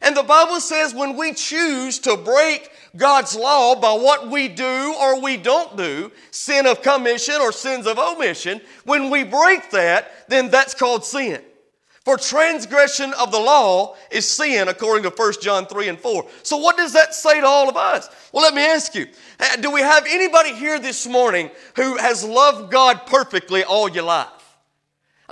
And 0.02 0.16
the 0.16 0.22
Bible 0.22 0.60
says 0.60 0.94
when 0.94 1.16
we 1.16 1.32
choose 1.32 2.00
to 2.00 2.16
break 2.16 2.70
God's 2.96 3.37
law 3.37 3.76
by 3.76 3.93
what 3.93 4.31
we 4.31 4.49
do 4.49 4.94
or 5.00 5.20
we 5.20 5.37
don't 5.37 5.76
do, 5.76 6.10
sin 6.32 6.66
of 6.66 6.82
commission 6.82 7.36
or 7.41 7.53
sins 7.53 7.86
of 7.86 7.98
omission, 7.98 8.60
when 8.84 9.10
we 9.10 9.22
break 9.22 9.70
that, 9.70 10.29
then 10.29 10.50
that's 10.50 10.74
called 10.74 11.05
sin. 11.05 11.41
For 12.05 12.17
transgression 12.17 13.12
of 13.15 13.31
the 13.31 13.38
law 13.38 13.94
is 14.10 14.29
sin, 14.29 14.67
according 14.67 15.05
to 15.05 15.10
1 15.10 15.34
John 15.41 15.67
3 15.67 15.88
and 15.88 16.00
4. 16.00 16.26
So, 16.43 16.56
what 16.56 16.76
does 16.76 16.93
that 16.94 17.15
say 17.15 17.41
to 17.41 17.46
all 17.46 17.69
of 17.69 17.76
us? 17.76 18.08
Well, 18.32 18.43
let 18.43 18.55
me 18.55 18.67
ask 18.67 18.96
you 18.96 19.06
uh, 19.38 19.56
do 19.56 19.70
we 19.70 19.82
have 19.82 20.05
anybody 20.08 20.53
here 20.53 20.81
this 20.81 21.06
morning 21.06 21.48
who 21.76 21.96
has 21.98 22.24
loved 22.24 22.72
God 22.72 23.06
perfectly 23.06 23.62
all 23.62 23.88
your 23.88 24.03
life? 24.03 24.42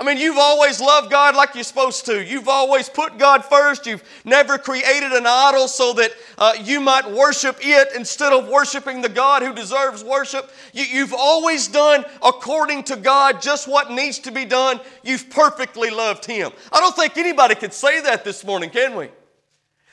I 0.01 0.03
mean, 0.03 0.17
you've 0.17 0.39
always 0.39 0.81
loved 0.81 1.11
God 1.11 1.37
like 1.37 1.55
you're 1.55 1.63
supposed 1.63 2.07
to. 2.07 2.25
You've 2.25 2.49
always 2.49 2.89
put 2.89 3.19
God 3.19 3.45
first. 3.45 3.85
You've 3.85 4.03
never 4.25 4.57
created 4.57 5.13
an 5.13 5.27
idol 5.27 5.69
so 5.69 5.93
that 5.93 6.13
uh, 6.39 6.55
you 6.65 6.81
might 6.81 7.11
worship 7.11 7.59
it 7.61 7.89
instead 7.95 8.33
of 8.33 8.49
worshiping 8.49 9.03
the 9.03 9.11
God 9.11 9.43
who 9.43 9.55
deserves 9.55 10.03
worship. 10.03 10.51
You, 10.73 10.85
you've 10.85 11.13
always 11.13 11.69
done 11.69 12.07
according 12.23 12.85
to 12.85 12.97
God 12.97 13.43
just 13.43 13.69
what 13.69 13.91
needs 13.91 14.19
to 14.21 14.33
be 14.33 14.47
done. 14.47 14.81
You've 15.03 15.29
perfectly 15.29 15.91
loved 15.91 16.25
Him. 16.25 16.51
I 16.73 16.81
don't 16.81 16.97
think 16.97 17.19
anybody 17.19 17.55
could 17.55 17.75
say 17.75 18.01
that 18.01 18.25
this 18.25 18.43
morning, 18.43 18.71
can 18.71 18.97
we? 18.97 19.11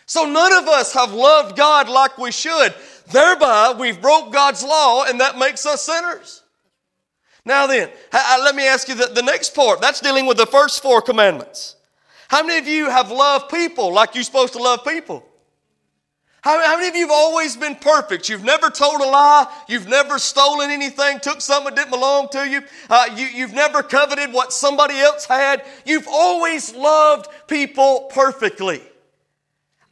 So 0.05 0.23
none 0.23 0.53
of 0.53 0.69
us 0.69 0.93
have 0.93 1.11
loved 1.11 1.57
God 1.57 1.89
like 1.89 2.17
we 2.17 2.31
should. 2.31 2.73
Thereby, 3.11 3.75
we've 3.77 4.01
broke 4.01 4.31
God's 4.31 4.63
law, 4.63 5.03
and 5.03 5.19
that 5.19 5.37
makes 5.37 5.65
us 5.65 5.83
sinners. 5.83 6.43
Now 7.47 7.65
then, 7.65 7.89
let 8.11 8.55
me 8.55 8.67
ask 8.67 8.89
you 8.89 8.95
the, 8.95 9.07
the 9.07 9.21
next 9.21 9.55
part. 9.55 9.79
That's 9.79 10.01
dealing 10.01 10.25
with 10.25 10.35
the 10.35 10.45
first 10.45 10.83
four 10.83 11.01
commandments. 11.01 11.77
How 12.27 12.43
many 12.43 12.59
of 12.59 12.67
you 12.67 12.89
have 12.89 13.09
loved 13.09 13.49
people 13.49 13.93
like 13.93 14.15
you're 14.15 14.25
supposed 14.25 14.51
to 14.53 14.59
love 14.59 14.83
people? 14.83 15.25
How, 16.41 16.61
how, 16.65 16.75
many 16.75 16.89
of 16.89 16.95
you 16.95 17.07
have 17.07 17.11
always 17.11 17.55
been 17.55 17.75
perfect? 17.75 18.27
You've 18.27 18.43
never 18.43 18.69
told 18.69 18.99
a 18.99 19.05
lie. 19.05 19.47
You've 19.69 19.87
never 19.87 20.19
stolen 20.19 20.71
anything, 20.71 21.19
took 21.21 21.39
something 21.39 21.73
that 21.73 21.81
didn't 21.81 21.91
belong 21.91 22.27
to 22.33 22.49
you. 22.49 22.61
Uh, 22.89 23.07
you. 23.15 23.25
You've 23.25 23.53
never 23.53 23.81
coveted 23.81 24.33
what 24.33 24.51
somebody 24.51 24.95
else 24.95 25.25
had. 25.25 25.63
You've 25.85 26.07
always 26.07 26.75
loved 26.75 27.29
people 27.47 28.09
perfectly. 28.13 28.81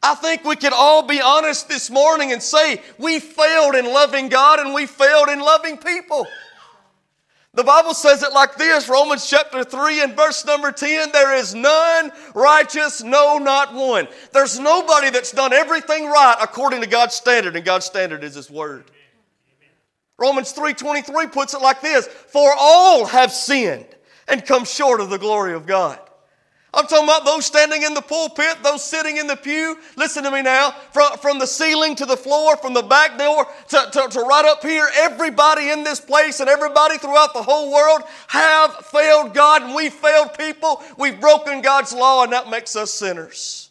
I 0.02 0.14
think 0.14 0.44
we 0.44 0.56
could 0.56 0.74
all 0.74 1.06
be 1.06 1.22
honest 1.22 1.68
this 1.70 1.90
morning 1.90 2.32
and 2.32 2.42
say 2.42 2.82
we 2.98 3.18
failed 3.18 3.74
in 3.74 3.86
loving 3.86 4.28
God 4.28 4.60
and 4.60 4.74
we 4.74 4.86
failed 4.86 5.30
in 5.30 5.40
loving 5.40 5.78
people. 5.78 6.26
The 7.56 7.64
Bible 7.64 7.94
says 7.94 8.22
it 8.22 8.34
like 8.34 8.56
this 8.56 8.86
Romans 8.86 9.28
chapter 9.28 9.64
3 9.64 10.02
and 10.02 10.14
verse 10.14 10.44
number 10.44 10.70
10 10.70 11.10
there 11.10 11.34
is 11.34 11.54
none 11.54 12.12
righteous, 12.34 13.02
no, 13.02 13.38
not 13.38 13.72
one. 13.72 14.08
There's 14.32 14.60
nobody 14.60 15.08
that's 15.08 15.32
done 15.32 15.54
everything 15.54 16.04
right 16.06 16.36
according 16.40 16.82
to 16.82 16.86
God's 16.86 17.14
standard, 17.14 17.56
and 17.56 17.64
God's 17.64 17.86
standard 17.86 18.22
is 18.24 18.34
His 18.34 18.50
Word. 18.50 18.84
Romans 20.18 20.52
3:23 20.52 21.32
puts 21.32 21.54
it 21.54 21.62
like 21.62 21.80
this, 21.80 22.06
for 22.06 22.52
all 22.58 23.06
have 23.06 23.32
sinned 23.32 23.88
and 24.28 24.44
come 24.44 24.66
short 24.66 25.00
of 25.00 25.08
the 25.08 25.18
glory 25.18 25.54
of 25.54 25.66
God. 25.66 25.98
I'm 26.76 26.86
talking 26.86 27.04
about 27.04 27.24
those 27.24 27.46
standing 27.46 27.84
in 27.84 27.94
the 27.94 28.02
pulpit, 28.02 28.58
those 28.62 28.84
sitting 28.84 29.16
in 29.16 29.26
the 29.26 29.34
pew. 29.34 29.78
Listen 29.96 30.22
to 30.24 30.30
me 30.30 30.42
now. 30.42 30.72
From, 30.92 31.16
from 31.16 31.38
the 31.38 31.46
ceiling 31.46 31.96
to 31.96 32.04
the 32.04 32.18
floor, 32.18 32.54
from 32.58 32.74
the 32.74 32.82
back 32.82 33.16
door 33.16 33.46
to, 33.68 33.88
to, 33.92 34.08
to 34.10 34.20
right 34.20 34.44
up 34.44 34.62
here, 34.62 34.86
everybody 34.94 35.70
in 35.70 35.84
this 35.84 36.00
place 36.00 36.40
and 36.40 36.50
everybody 36.50 36.98
throughout 36.98 37.32
the 37.32 37.42
whole 37.42 37.72
world 37.72 38.02
have 38.28 38.74
failed 38.86 39.32
God 39.32 39.62
and 39.62 39.74
we 39.74 39.88
failed 39.88 40.36
people. 40.38 40.82
We've 40.98 41.18
broken 41.18 41.62
God's 41.62 41.94
law 41.94 42.24
and 42.24 42.32
that 42.34 42.50
makes 42.50 42.76
us 42.76 42.92
sinners. 42.92 43.70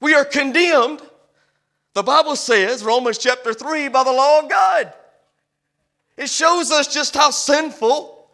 We 0.00 0.14
are 0.14 0.24
condemned, 0.24 1.02
the 1.92 2.02
Bible 2.02 2.36
says, 2.36 2.82
Romans 2.82 3.18
chapter 3.18 3.52
3, 3.52 3.88
by 3.88 4.04
the 4.04 4.12
law 4.12 4.40
of 4.40 4.48
God. 4.48 4.94
It 6.16 6.30
shows 6.30 6.70
us 6.70 6.88
just 6.92 7.14
how 7.14 7.30
sinful 7.30 8.30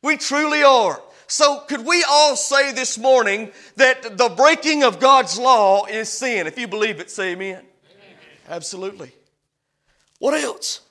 we 0.00 0.16
truly 0.16 0.62
are. 0.62 1.02
So, 1.34 1.58
could 1.66 1.84
we 1.84 2.04
all 2.08 2.36
say 2.36 2.70
this 2.70 2.96
morning 2.96 3.50
that 3.74 4.18
the 4.18 4.28
breaking 4.28 4.84
of 4.84 5.00
God's 5.00 5.36
law 5.36 5.84
is 5.84 6.08
sin? 6.08 6.46
If 6.46 6.56
you 6.56 6.68
believe 6.68 7.00
it, 7.00 7.10
say 7.10 7.32
amen. 7.32 7.56
amen. 7.56 7.66
Absolutely. 8.48 9.10
What 10.20 10.40
else? 10.40 10.82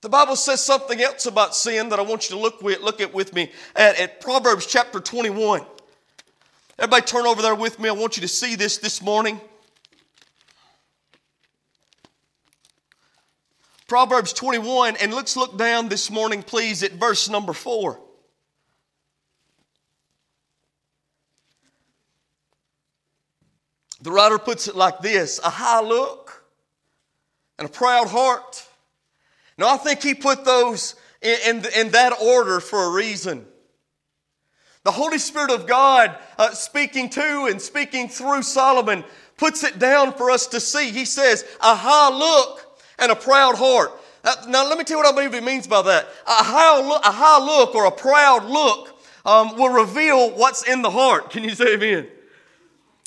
The 0.00 0.08
Bible 0.08 0.34
says 0.34 0.60
something 0.60 1.00
else 1.00 1.26
about 1.26 1.54
sin 1.54 1.90
that 1.90 2.00
I 2.00 2.02
want 2.02 2.28
you 2.28 2.34
to 2.34 2.42
look, 2.42 2.60
with, 2.62 2.80
look 2.80 3.00
at 3.00 3.14
with 3.14 3.32
me 3.32 3.52
at, 3.76 3.96
at 4.00 4.20
Proverbs 4.20 4.66
chapter 4.66 4.98
21. 4.98 5.64
Everybody 6.80 7.06
turn 7.06 7.24
over 7.24 7.40
there 7.40 7.54
with 7.54 7.78
me. 7.78 7.88
I 7.88 7.92
want 7.92 8.16
you 8.16 8.22
to 8.22 8.28
see 8.28 8.56
this 8.56 8.78
this 8.78 9.00
morning. 9.00 9.40
Proverbs 13.86 14.32
21, 14.32 14.96
and 14.96 15.14
let's 15.14 15.36
look 15.36 15.56
down 15.56 15.88
this 15.88 16.10
morning, 16.10 16.42
please, 16.42 16.82
at 16.82 16.94
verse 16.94 17.28
number 17.28 17.52
4. 17.52 18.00
The 24.06 24.12
writer 24.12 24.38
puts 24.38 24.68
it 24.68 24.76
like 24.76 25.00
this 25.00 25.40
a 25.40 25.50
high 25.50 25.80
look 25.80 26.44
and 27.58 27.68
a 27.68 27.68
proud 27.68 28.06
heart. 28.06 28.64
Now, 29.58 29.74
I 29.74 29.78
think 29.78 30.00
he 30.00 30.14
put 30.14 30.44
those 30.44 30.94
in, 31.20 31.36
in, 31.44 31.66
in 31.76 31.88
that 31.90 32.12
order 32.22 32.60
for 32.60 32.84
a 32.84 32.90
reason. 32.92 33.44
The 34.84 34.92
Holy 34.92 35.18
Spirit 35.18 35.50
of 35.50 35.66
God, 35.66 36.16
uh, 36.38 36.52
speaking 36.52 37.10
to 37.10 37.46
and 37.46 37.60
speaking 37.60 38.08
through 38.08 38.42
Solomon, 38.42 39.02
puts 39.38 39.64
it 39.64 39.80
down 39.80 40.12
for 40.12 40.30
us 40.30 40.46
to 40.48 40.60
see. 40.60 40.92
He 40.92 41.04
says, 41.04 41.44
a 41.60 41.74
high 41.74 42.16
look 42.16 42.78
and 43.00 43.10
a 43.10 43.16
proud 43.16 43.56
heart. 43.56 43.90
Uh, 44.22 44.36
now, 44.46 44.68
let 44.68 44.78
me 44.78 44.84
tell 44.84 44.98
you 44.98 45.02
what 45.02 45.12
I 45.12 45.16
believe 45.16 45.34
he 45.34 45.40
means 45.40 45.66
by 45.66 45.82
that. 45.82 46.06
A 46.28 46.44
high 46.44 46.80
look, 46.80 47.04
a 47.04 47.10
high 47.10 47.44
look 47.44 47.74
or 47.74 47.86
a 47.86 47.90
proud 47.90 48.44
look 48.44 49.00
um, 49.24 49.56
will 49.56 49.70
reveal 49.70 50.30
what's 50.30 50.62
in 50.62 50.82
the 50.82 50.90
heart. 50.90 51.30
Can 51.30 51.42
you 51.42 51.56
say 51.56 51.74
amen? 51.74 52.06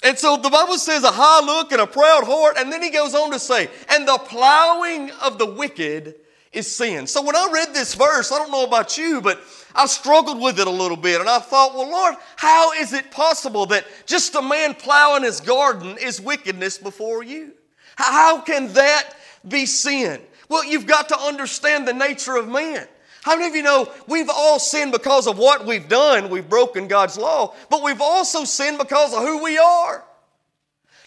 And 0.02 0.18
so 0.18 0.38
the 0.38 0.50
Bible 0.50 0.78
says 0.78 1.04
a 1.04 1.12
high 1.12 1.46
look 1.46 1.72
and 1.72 1.82
a 1.82 1.88
proud 1.88 2.24
heart, 2.24 2.56
and 2.58 2.72
then 2.72 2.82
he 2.82 2.90
goes 2.90 3.14
on 3.14 3.32
to 3.32 3.40
say, 3.40 3.70
and 3.90 4.08
the 4.08 4.18
plowing 4.18 5.12
of 5.22 5.38
the 5.38 5.46
wicked 5.46 6.16
is 6.54 6.74
sin. 6.74 7.06
So 7.06 7.22
when 7.22 7.36
I 7.36 7.50
read 7.52 7.74
this 7.74 7.96
verse, 7.96 8.32
I 8.32 8.38
don't 8.38 8.52
know 8.52 8.64
about 8.64 8.98
you, 8.98 9.22
but 9.22 9.40
I 9.76 9.86
struggled 9.86 10.42
with 10.42 10.60
it 10.60 10.68
a 10.68 10.72
little 10.72 10.98
bit, 10.98 11.20
and 11.20 11.30
I 11.30 11.40
thought, 11.40 11.76
well, 11.76 11.90
Lord, 11.90 12.16
how 12.38 12.72
is 12.74 12.94
it 12.94 13.12
possible 13.12 13.66
that 13.68 13.86
just 14.06 14.36
a 14.36 14.42
man 14.42 14.74
plowing 14.74 15.24
his 15.24 15.42
garden 15.42 15.98
is 16.00 16.22
wickedness 16.22 16.78
before 16.78 17.22
you? 17.22 17.52
How 17.96 18.40
can 18.42 18.72
that 18.74 19.16
be 19.48 19.66
sin? 19.66 20.22
Well, 20.48 20.66
you've 20.66 20.88
got 20.88 21.10
to 21.10 21.20
understand 21.20 21.88
the 21.88 21.94
nature 21.94 22.36
of 22.36 22.48
man. 22.48 22.88
How 23.30 23.36
many 23.36 23.48
of 23.48 23.56
you 23.56 23.62
know 23.62 23.88
we've 24.08 24.28
all 24.28 24.58
sinned 24.58 24.92
because 24.92 25.28
of 25.28 25.38
what 25.38 25.64
we've 25.64 25.88
done? 25.88 26.32
We've 26.32 26.50
broken 26.50 26.88
God's 26.88 27.16
law, 27.16 27.54
but 27.70 27.84
we've 27.84 28.02
also 28.02 28.44
sinned 28.44 28.80
because 28.80 29.14
of 29.14 29.20
who 29.20 29.44
we 29.44 29.56
are. 29.60 30.04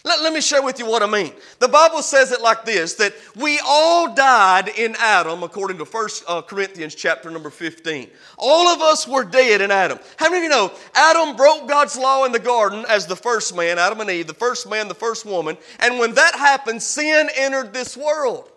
Let, 0.05 0.21
let 0.21 0.31
me 0.31 0.39
share 0.39 0.63
with 0.63 0.79
you 0.79 0.85
what 0.85 1.03
I 1.03 1.07
mean. 1.07 1.33
The 1.59 1.67
Bible 1.67 2.01
says 2.01 2.31
it 2.31 2.39
like 2.39 2.63
this 2.63 2.93
that 2.93 3.13
we 3.35 3.59
all 3.65 4.15
died 4.15 4.69
in 4.69 4.95
Adam, 4.99 5.43
according 5.43 5.79
to 5.79 5.83
1 5.83 6.09
uh, 6.25 6.41
Corinthians 6.43 6.95
chapter 6.95 7.29
number 7.29 7.49
15. 7.49 8.09
All 8.37 8.69
of 8.69 8.81
us 8.81 9.05
were 9.05 9.25
dead 9.25 9.59
in 9.59 9.69
Adam. 9.69 9.99
How 10.15 10.29
many 10.29 10.37
of 10.37 10.43
you 10.43 10.49
know 10.49 10.71
Adam 10.95 11.35
broke 11.35 11.67
God's 11.67 11.97
law 11.97 12.23
in 12.23 12.31
the 12.31 12.39
garden 12.39 12.85
as 12.87 13.05
the 13.05 13.17
first 13.17 13.53
man, 13.53 13.77
Adam 13.77 13.99
and 13.99 14.09
Eve, 14.09 14.27
the 14.27 14.33
first 14.33 14.69
man, 14.69 14.87
the 14.87 14.95
first 14.95 15.25
woman, 15.25 15.57
and 15.81 15.99
when 15.99 16.13
that 16.13 16.35
happened, 16.35 16.81
sin 16.81 17.27
entered 17.35 17.73
this 17.73 17.97
world. 17.97 18.49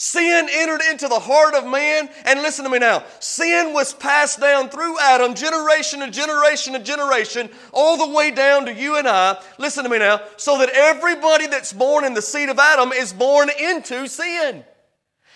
Sin 0.00 0.48
entered 0.52 0.80
into 0.92 1.08
the 1.08 1.18
heart 1.18 1.54
of 1.54 1.66
man, 1.66 2.08
and 2.24 2.40
listen 2.40 2.64
to 2.64 2.70
me 2.70 2.78
now. 2.78 3.02
Sin 3.18 3.72
was 3.72 3.92
passed 3.92 4.40
down 4.40 4.68
through 4.68 4.96
Adam, 5.00 5.34
generation 5.34 5.98
to 5.98 6.08
generation 6.08 6.74
to 6.74 6.78
generation, 6.78 7.50
all 7.72 7.96
the 7.96 8.14
way 8.14 8.30
down 8.30 8.66
to 8.66 8.72
you 8.72 8.96
and 8.96 9.08
I. 9.08 9.42
Listen 9.58 9.82
to 9.82 9.90
me 9.90 9.98
now. 9.98 10.20
So 10.36 10.56
that 10.58 10.70
everybody 10.70 11.48
that's 11.48 11.72
born 11.72 12.04
in 12.04 12.14
the 12.14 12.22
seed 12.22 12.48
of 12.48 12.60
Adam 12.60 12.92
is 12.92 13.12
born 13.12 13.50
into 13.60 14.06
sin. 14.06 14.64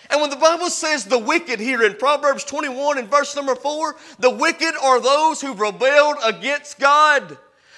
And 0.09 0.21
when 0.21 0.29
the 0.29 0.37
Bible 0.37 0.69
says 0.69 1.03
the 1.03 1.19
wicked 1.19 1.59
here 1.59 1.83
in 1.83 1.95
Proverbs 1.95 2.45
21 2.45 2.99
and 2.99 3.11
verse 3.11 3.35
number 3.35 3.55
4, 3.55 3.97
the 4.19 4.29
wicked 4.29 4.75
are 4.81 5.01
those 5.01 5.41
who 5.41 5.53
rebelled 5.55 6.19
against 6.23 6.79
God. 6.79 7.37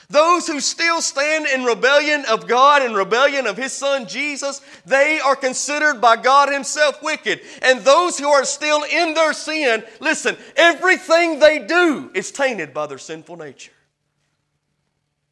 Those 0.09 0.47
who 0.47 0.59
still 0.59 1.01
stand 1.01 1.47
in 1.47 1.63
rebellion 1.63 2.25
of 2.29 2.47
God 2.47 2.81
and 2.81 2.95
rebellion 2.95 3.47
of 3.47 3.57
His 3.57 3.73
Son 3.73 4.07
Jesus, 4.07 4.61
they 4.85 5.19
are 5.19 5.35
considered 5.35 5.99
by 5.99 6.15
God 6.15 6.51
Himself 6.51 7.01
wicked. 7.01 7.41
And 7.61 7.81
those 7.81 8.17
who 8.17 8.27
are 8.27 8.45
still 8.45 8.83
in 8.83 9.13
their 9.13 9.33
sin, 9.33 9.83
listen, 9.99 10.37
everything 10.55 11.39
they 11.39 11.59
do 11.59 12.11
is 12.13 12.31
tainted 12.31 12.73
by 12.73 12.85
their 12.87 12.97
sinful 12.97 13.37
nature. 13.37 13.71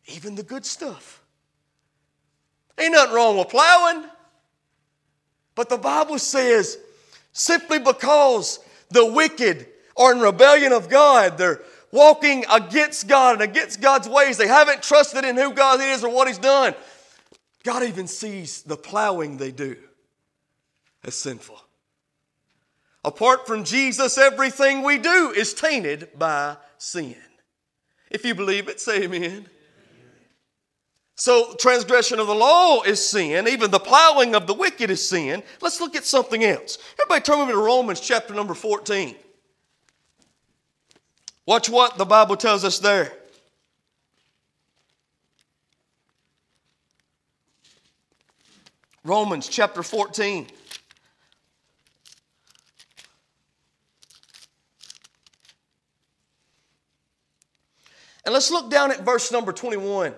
Even 0.08 0.36
the 0.36 0.44
good 0.44 0.66
stuff. 0.66 1.22
Ain't 2.78 2.94
nothing 2.94 3.16
wrong 3.16 3.38
with 3.38 3.50
plowing. 3.50 4.06
But 5.56 5.70
the 5.70 5.78
Bible 5.78 6.18
says 6.18 6.78
simply 7.32 7.80
because 7.80 8.60
the 8.90 9.06
wicked 9.06 9.68
are 9.96 10.14
in 10.14 10.20
rebellion 10.20 10.74
of 10.74 10.90
God, 10.90 11.38
they're 11.38 11.62
walking 11.94 12.44
against 12.52 13.08
God 13.08 13.36
and 13.36 13.44
against 13.44 13.80
God's 13.80 14.10
ways. 14.10 14.36
They 14.36 14.48
haven't 14.48 14.84
trusted 14.84 15.24
in 15.24 15.38
who 15.38 15.54
God 15.54 15.80
is 15.80 16.04
or 16.04 16.10
what 16.10 16.28
He's 16.28 16.40
done. 16.40 16.76
God 17.64 17.84
even 17.84 18.08
sees 18.08 18.64
the 18.64 18.76
plowing 18.76 19.38
they 19.38 19.52
do 19.52 19.78
as 21.06 21.16
sinful. 21.16 21.62
Apart 23.06 23.46
from 23.46 23.64
Jesus, 23.64 24.18
everything 24.18 24.82
we 24.82 24.98
do 24.98 25.34
is 25.36 25.54
tainted 25.54 26.10
by 26.18 26.58
sin. 26.78 27.16
If 28.10 28.26
you 28.26 28.34
believe 28.34 28.68
it, 28.68 28.80
say 28.80 29.04
amen. 29.04 29.48
So, 31.16 31.54
transgression 31.60 32.20
of 32.20 32.28
the 32.28 32.34
law 32.34 32.82
is 32.82 33.06
sin. 33.06 33.48
Even 33.48 33.70
the 33.70 33.80
plowing 33.80 34.34
of 34.34 34.48
the 34.48 34.54
wicked 34.54 34.90
is 34.90 35.08
sin. 35.08 35.44
Let's 35.62 35.80
look 35.80 35.96
at 35.96 36.06
something 36.06 36.44
else. 36.44 36.80
Everybody 37.00 37.22
turn 37.22 37.40
with 37.40 37.50
me 37.50 37.54
to 37.54 37.60
Romans 37.60 38.00
chapter 38.00 38.34
number 38.34 38.56
14. 38.56 39.16
Watch 41.46 41.70
what 41.70 41.98
the 41.98 42.06
Bible 42.06 42.38
tells 42.38 42.64
us 42.64 42.80
there. 42.80 43.12
Romans 49.04 49.50
chapter 49.50 49.84
14. 49.84 50.48
And 58.26 58.32
let's 58.32 58.50
look 58.50 58.72
down 58.72 58.92
at 58.92 59.02
verse 59.02 59.32
number 59.32 59.52
21. 59.52 60.14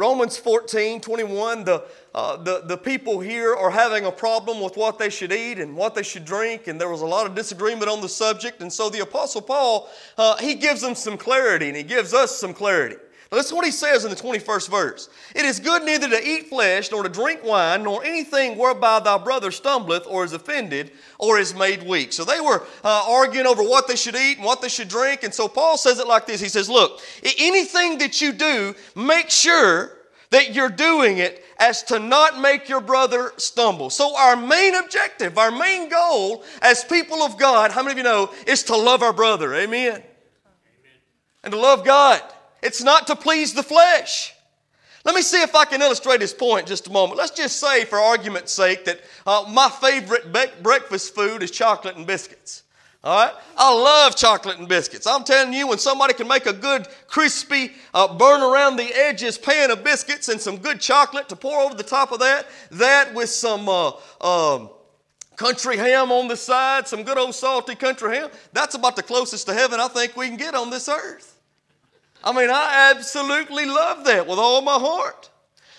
Romans 0.00 0.38
14, 0.38 1.02
21, 1.02 1.64
the, 1.64 1.84
uh, 2.14 2.38
the, 2.38 2.62
the 2.64 2.76
people 2.78 3.20
here 3.20 3.54
are 3.54 3.70
having 3.70 4.06
a 4.06 4.10
problem 4.10 4.58
with 4.58 4.74
what 4.74 4.98
they 4.98 5.10
should 5.10 5.30
eat 5.30 5.58
and 5.58 5.76
what 5.76 5.94
they 5.94 6.02
should 6.02 6.24
drink, 6.24 6.68
and 6.68 6.80
there 6.80 6.88
was 6.88 7.02
a 7.02 7.06
lot 7.06 7.26
of 7.26 7.34
disagreement 7.34 7.90
on 7.90 8.00
the 8.00 8.08
subject. 8.08 8.62
And 8.62 8.72
so 8.72 8.88
the 8.88 9.00
Apostle 9.00 9.42
Paul, 9.42 9.90
uh, 10.16 10.38
he 10.38 10.54
gives 10.54 10.80
them 10.80 10.94
some 10.94 11.18
clarity, 11.18 11.68
and 11.68 11.76
he 11.76 11.82
gives 11.82 12.14
us 12.14 12.34
some 12.34 12.54
clarity. 12.54 12.96
Now, 13.30 13.38
listen 13.38 13.56
what 13.56 13.64
he 13.64 13.70
says 13.70 14.04
in 14.04 14.10
the 14.10 14.16
21st 14.16 14.68
verse. 14.68 15.08
It 15.36 15.44
is 15.44 15.60
good 15.60 15.84
neither 15.84 16.08
to 16.08 16.28
eat 16.28 16.48
flesh, 16.48 16.90
nor 16.90 17.04
to 17.04 17.08
drink 17.08 17.44
wine, 17.44 17.84
nor 17.84 18.04
anything 18.04 18.58
whereby 18.58 18.98
thy 18.98 19.18
brother 19.18 19.52
stumbleth, 19.52 20.04
or 20.08 20.24
is 20.24 20.32
offended, 20.32 20.90
or 21.16 21.38
is 21.38 21.54
made 21.54 21.84
weak. 21.84 22.12
So 22.12 22.24
they 22.24 22.40
were 22.40 22.64
uh, 22.82 23.04
arguing 23.06 23.46
over 23.46 23.62
what 23.62 23.86
they 23.86 23.94
should 23.94 24.16
eat 24.16 24.38
and 24.38 24.44
what 24.44 24.60
they 24.60 24.68
should 24.68 24.88
drink. 24.88 25.22
And 25.22 25.32
so 25.32 25.46
Paul 25.46 25.76
says 25.76 26.00
it 26.00 26.08
like 26.08 26.26
this 26.26 26.40
He 26.40 26.48
says, 26.48 26.68
Look, 26.68 27.00
anything 27.38 27.98
that 27.98 28.20
you 28.20 28.32
do, 28.32 28.74
make 28.96 29.30
sure 29.30 29.96
that 30.30 30.52
you're 30.52 30.68
doing 30.68 31.18
it 31.18 31.44
as 31.60 31.84
to 31.84 32.00
not 32.00 32.40
make 32.40 32.68
your 32.68 32.80
brother 32.80 33.32
stumble. 33.36 33.90
So, 33.90 34.16
our 34.16 34.34
main 34.34 34.74
objective, 34.74 35.38
our 35.38 35.52
main 35.52 35.88
goal 35.88 36.42
as 36.62 36.82
people 36.82 37.22
of 37.22 37.38
God, 37.38 37.70
how 37.70 37.82
many 37.82 37.92
of 37.92 37.98
you 37.98 38.04
know, 38.04 38.32
is 38.48 38.64
to 38.64 38.76
love 38.76 39.02
our 39.02 39.12
brother? 39.12 39.54
Amen. 39.54 39.92
Amen. 39.92 40.02
And 41.44 41.52
to 41.52 41.58
love 41.58 41.84
God. 41.84 42.22
It's 42.62 42.82
not 42.82 43.06
to 43.08 43.16
please 43.16 43.54
the 43.54 43.62
flesh. 43.62 44.34
Let 45.04 45.14
me 45.14 45.22
see 45.22 45.40
if 45.40 45.54
I 45.54 45.64
can 45.64 45.80
illustrate 45.80 46.20
his 46.20 46.34
point 46.34 46.66
just 46.66 46.86
a 46.86 46.92
moment. 46.92 47.16
Let's 47.18 47.30
just 47.30 47.58
say, 47.58 47.84
for 47.84 47.98
argument's 47.98 48.52
sake, 48.52 48.84
that 48.84 49.00
uh, 49.26 49.46
my 49.48 49.70
favorite 49.70 50.32
be- 50.32 50.62
breakfast 50.62 51.14
food 51.14 51.42
is 51.42 51.50
chocolate 51.50 51.96
and 51.96 52.06
biscuits. 52.06 52.64
All 53.02 53.24
right? 53.24 53.34
I 53.56 53.74
love 53.74 54.14
chocolate 54.14 54.58
and 54.58 54.68
biscuits. 54.68 55.06
I'm 55.06 55.24
telling 55.24 55.54
you, 55.54 55.66
when 55.66 55.78
somebody 55.78 56.12
can 56.12 56.28
make 56.28 56.44
a 56.44 56.52
good, 56.52 56.86
crispy, 57.06 57.72
uh, 57.94 58.14
burn 58.14 58.42
around 58.42 58.76
the 58.76 58.92
edges 58.94 59.38
pan 59.38 59.70
of 59.70 59.82
biscuits 59.82 60.28
and 60.28 60.38
some 60.38 60.58
good 60.58 60.82
chocolate 60.82 61.30
to 61.30 61.36
pour 61.36 61.60
over 61.60 61.74
the 61.74 61.82
top 61.82 62.12
of 62.12 62.18
that, 62.18 62.46
that 62.72 63.14
with 63.14 63.30
some 63.30 63.70
uh, 63.70 63.92
um, 64.20 64.68
country 65.36 65.78
ham 65.78 66.12
on 66.12 66.28
the 66.28 66.36
side, 66.36 66.86
some 66.86 67.04
good 67.04 67.16
old 67.16 67.34
salty 67.34 67.74
country 67.74 68.16
ham, 68.16 68.28
that's 68.52 68.74
about 68.74 68.96
the 68.96 69.02
closest 69.02 69.46
to 69.46 69.54
heaven 69.54 69.80
I 69.80 69.88
think 69.88 70.14
we 70.14 70.28
can 70.28 70.36
get 70.36 70.54
on 70.54 70.68
this 70.68 70.86
earth. 70.86 71.29
I 72.22 72.32
mean, 72.32 72.50
I 72.50 72.92
absolutely 72.94 73.66
love 73.66 74.04
that 74.04 74.26
with 74.26 74.38
all 74.38 74.60
my 74.62 74.78
heart. 74.78 75.30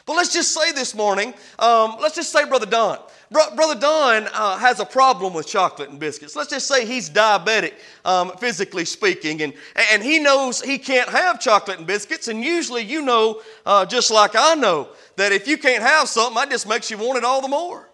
But 0.05 0.15
let's 0.15 0.33
just 0.33 0.53
say 0.53 0.71
this 0.71 0.95
morning, 0.95 1.33
um, 1.59 1.97
let's 2.01 2.15
just 2.15 2.31
say 2.31 2.45
Brother 2.45 2.65
Don. 2.65 2.97
Bro- 3.29 3.55
Brother 3.55 3.79
Don 3.79 4.27
uh, 4.33 4.57
has 4.57 4.79
a 4.79 4.85
problem 4.85 5.33
with 5.33 5.47
chocolate 5.47 5.89
and 5.89 5.99
biscuits. 5.99 6.35
Let's 6.35 6.49
just 6.49 6.67
say 6.67 6.85
he's 6.85 7.09
diabetic, 7.09 7.73
um, 8.03 8.31
physically 8.37 8.83
speaking, 8.85 9.41
and, 9.41 9.53
and 9.91 10.03
he 10.03 10.19
knows 10.19 10.61
he 10.61 10.79
can't 10.79 11.09
have 11.09 11.39
chocolate 11.39 11.77
and 11.77 11.87
biscuits. 11.87 12.27
And 12.27 12.43
usually, 12.43 12.81
you 12.81 13.03
know, 13.03 13.41
uh, 13.65 13.85
just 13.85 14.09
like 14.09 14.31
I 14.35 14.55
know, 14.55 14.89
that 15.17 15.31
if 15.31 15.47
you 15.47 15.57
can't 15.57 15.83
have 15.83 16.09
something, 16.09 16.35
that 16.35 16.49
just 16.49 16.67
makes 16.67 16.89
you 16.89 16.97
want 16.97 17.19
it 17.19 17.23
all 17.23 17.41
the 17.41 17.47
more. 17.47 17.90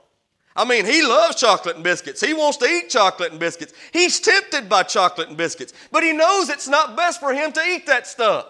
I 0.57 0.65
mean, 0.65 0.85
he 0.85 1.03
loves 1.03 1.35
chocolate 1.35 1.75
and 1.75 1.83
biscuits. 1.83 2.19
He 2.19 2.33
wants 2.33 2.57
to 2.57 2.65
eat 2.65 2.89
chocolate 2.89 3.29
and 3.29 3.39
biscuits. 3.39 3.73
He's 3.93 4.19
tempted 4.19 4.67
by 4.67 4.81
chocolate 4.81 5.27
and 5.27 5.37
biscuits, 5.37 5.71
but 5.91 6.01
he 6.01 6.13
knows 6.13 6.49
it's 6.49 6.67
not 6.67 6.97
best 6.97 7.19
for 7.19 7.31
him 7.31 7.51
to 7.51 7.61
eat 7.63 7.85
that 7.85 8.07
stuff. 8.07 8.47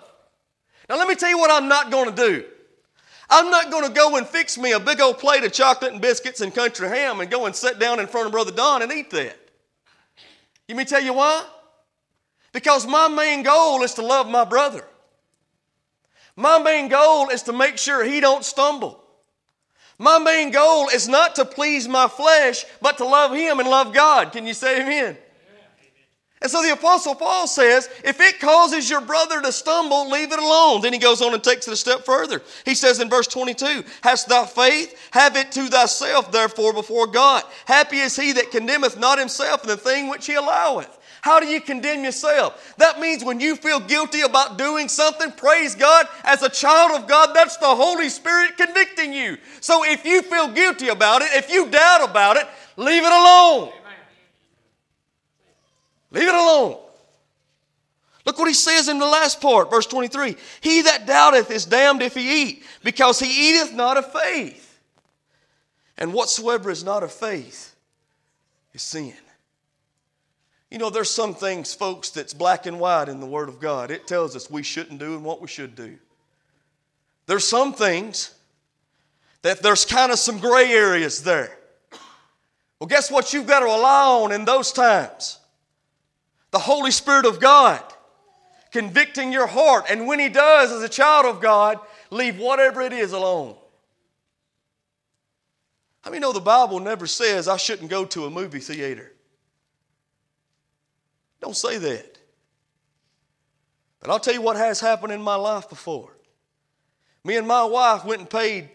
Now, 0.90 0.98
let 0.98 1.10
me 1.10 1.16
tell 1.16 1.30
you 1.30 1.38
what 1.38 1.52
I'm 1.52 1.68
not 1.68 1.92
going 1.92 2.10
to 2.10 2.16
do. 2.16 2.46
I'm 3.30 3.52
not 3.52 3.70
going 3.70 3.86
to 3.86 3.94
go 3.94 4.16
and 4.16 4.26
fix 4.26 4.58
me 4.58 4.72
a 4.72 4.80
big 4.80 5.02
old 5.02 5.18
plate 5.18 5.44
of 5.44 5.52
chocolate 5.52 5.92
and 5.92 6.02
biscuits 6.02 6.40
and 6.40 6.56
country 6.56 6.88
ham 6.88 7.20
and 7.20 7.30
go 7.30 7.46
and 7.46 7.54
sit 7.54 7.78
down 7.78 8.00
in 8.00 8.08
front 8.08 8.28
of 8.28 8.32
Brother 8.32 8.52
Don 8.52 8.82
and 8.82 8.92
eat 8.94 9.10
that. 9.10 9.38
You 10.70 10.76
me 10.76 10.86
tell 10.86 11.04
you 11.04 11.12
why? 11.12 11.46
Because 12.54 12.88
my 12.88 13.10
main 13.10 13.44
goal 13.44 13.84
is 13.84 13.94
to 13.96 14.02
love 14.02 14.30
my 14.30 14.46
brother. 14.46 14.86
My 16.38 16.58
main 16.58 16.88
goal 16.88 17.28
is 17.30 17.44
to 17.44 17.54
make 17.54 17.78
sure 17.78 18.02
he 18.02 18.22
don't 18.22 18.46
stumble. 18.46 19.04
My 20.00 20.20
main 20.20 20.52
goal 20.52 20.90
is 20.90 21.08
not 21.08 21.36
to 21.36 21.46
please 21.46 21.88
my 21.88 22.08
flesh, 22.08 22.66
but 22.82 22.98
to 23.00 23.06
love 23.06 23.34
Him 23.34 23.60
and 23.60 23.70
love 23.70 23.94
God. 23.94 24.32
Can 24.32 24.46
you 24.46 24.54
say 24.54 24.82
amen? 24.82 25.18
And 26.40 26.52
so 26.52 26.62
the 26.62 26.74
Apostle 26.74 27.16
Paul 27.16 27.48
says, 27.48 27.90
if 28.04 28.22
it 28.22 28.40
causes 28.40 28.92
your 28.92 29.02
brother 29.02 29.42
to 29.42 29.52
stumble, 29.52 30.08
leave 30.08 30.32
it 30.32 30.38
alone. 30.38 30.82
Then 30.82 30.94
he 30.94 31.00
goes 31.00 31.20
on 31.20 31.34
and 31.34 31.44
takes 31.44 31.68
it 31.68 31.74
a 31.74 31.78
step 31.78 32.06
further. 32.06 32.44
He 32.64 32.76
says 32.76 33.00
in 33.00 33.10
verse 33.10 33.26
22, 33.26 33.84
Hast 34.04 34.30
thou 34.30 34.46
faith? 34.46 34.96
Have 35.12 35.36
it 35.36 35.52
to 35.54 35.68
thyself, 35.68 36.32
therefore, 36.32 36.74
before 36.74 37.08
God. 37.08 37.44
Happy 37.66 37.98
is 37.98 38.16
he 38.16 38.34
that 38.34 38.52
condemneth 38.52 39.00
not 39.00 39.18
himself 39.18 39.64
in 39.64 39.70
the 39.70 39.78
thing 39.78 40.10
which 40.10 40.28
he 40.28 40.36
alloweth. 40.36 40.97
How 41.22 41.40
do 41.40 41.48
you 41.48 41.60
condemn 41.60 42.04
yourself? 42.04 42.76
That 42.78 43.00
means 43.00 43.24
when 43.24 43.40
you 43.40 43.56
feel 43.56 43.80
guilty 43.80 44.22
about 44.22 44.58
doing 44.58 44.88
something, 44.88 45.32
praise 45.32 45.76
God, 45.76 46.06
as 46.24 46.44
a 46.44 46.50
child 46.50 46.92
of 47.00 47.08
God, 47.08 47.34
that's 47.34 47.58
the 47.58 47.66
Holy 47.68 48.10
Spirit 48.10 48.58
convicting 48.58 49.14
you. 49.14 49.38
So 49.60 49.84
if 49.84 50.06
you 50.06 50.22
feel 50.22 50.48
guilty 50.48 50.90
about 50.90 51.22
it, 51.22 51.30
if 51.34 51.50
you 51.52 51.70
doubt 51.70 52.10
about 52.10 52.38
it, 52.38 52.48
leave 52.76 53.04
it 53.04 53.12
alone. 53.12 53.72
Leave 56.12 56.28
it 56.28 56.36
alone. 56.36 56.78
Look 58.26 58.40
what 58.40 58.48
he 58.48 58.54
says 58.54 58.90
in 58.90 59.00
the 59.00 59.06
last 59.06 59.42
part, 59.42 59.70
verse 59.70 59.86
23. 59.86 60.36
He 60.62 60.82
that 60.84 61.06
doubteth 61.06 61.50
is 61.50 61.66
damned 61.66 62.02
if 62.02 62.14
he 62.14 62.44
eat, 62.44 62.64
because 62.84 63.20
he 63.20 63.50
eateth 63.50 63.74
not 63.74 63.98
of 63.98 64.12
faith. 64.12 64.80
And 65.98 66.14
whatsoever 66.14 66.70
is 66.70 66.84
not 66.84 67.04
of 67.04 67.12
faith 67.12 67.76
is 68.74 68.82
sin. 68.82 69.14
You 70.70 70.78
know, 70.78 70.90
there's 70.90 71.10
some 71.10 71.34
things, 71.34 71.74
folks, 71.74 72.10
that's 72.10 72.34
black 72.34 72.66
and 72.66 72.80
white 72.80 73.08
in 73.08 73.20
the 73.20 73.26
Word 73.26 73.48
of 73.48 73.60
God. 73.60 73.90
It 73.90 74.06
tells 74.06 74.36
us 74.36 74.50
we 74.50 74.64
shouldn't 74.64 75.00
do 75.00 75.16
and 75.16 75.24
what 75.24 75.42
we 75.42 75.48
should 75.48 75.76
do. 75.76 75.98
There's 77.26 77.48
some 77.48 77.74
things 77.74 78.34
that 79.44 79.62
there's 79.62 79.86
kind 79.86 80.12
of 80.12 80.20
some 80.20 80.40
gray 80.40 80.72
areas 80.72 81.24
there. 81.24 81.58
Well, 82.80 82.88
guess 82.88 83.10
what 83.10 83.34
you've 83.34 83.48
got 83.48 83.60
to 83.60 83.66
rely 83.66 84.06
on 84.06 84.32
in 84.32 84.46
those 84.46 84.72
times? 84.72 85.40
The 86.52 86.60
Holy 86.60 86.92
Spirit 86.92 87.26
of 87.26 87.40
God 87.40 87.82
convicting 88.72 89.32
your 89.32 89.48
heart. 89.48 89.86
And 89.90 90.06
when 90.06 90.20
He 90.20 90.30
does, 90.30 90.72
as 90.72 90.84
a 90.84 90.90
child 90.90 91.26
of 91.26 91.42
God, 91.42 91.80
leave 92.12 92.38
whatever 92.38 92.82
it 92.82 92.94
is 92.94 93.12
alone. 93.12 93.56
How 96.02 96.12
many 96.12 96.22
know 96.22 96.32
the 96.32 96.40
Bible 96.40 96.80
never 96.80 97.08
says 97.08 97.48
I 97.48 97.58
shouldn't 97.58 97.90
go 97.90 98.06
to 98.06 98.26
a 98.26 98.30
movie 98.30 98.60
theater? 98.60 99.12
Don't 101.42 101.56
say 101.56 101.78
that. 101.78 102.18
But 104.00 104.10
I'll 104.10 104.20
tell 104.20 104.34
you 104.34 104.42
what 104.42 104.58
has 104.58 104.80
happened 104.80 105.14
in 105.14 105.22
my 105.22 105.36
life 105.36 105.70
before. 105.70 106.16
Me 107.24 107.36
and 107.36 107.48
my 107.48 107.64
wife 107.64 108.06
went 108.06 108.22
and 108.22 108.30
paid 108.30 108.70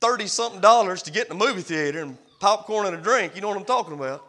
30 0.00 0.26
something 0.26 0.60
dollars 0.60 1.02
to 1.04 1.10
get 1.10 1.30
in 1.30 1.38
the 1.38 1.44
movie 1.46 1.62
theater 1.62 2.02
and 2.02 2.18
popcorn 2.40 2.86
and 2.86 2.96
a 2.96 3.00
drink. 3.00 3.34
You 3.34 3.40
know 3.40 3.48
what 3.48 3.56
I'm 3.56 3.64
talking 3.64 3.94
about? 3.94 4.22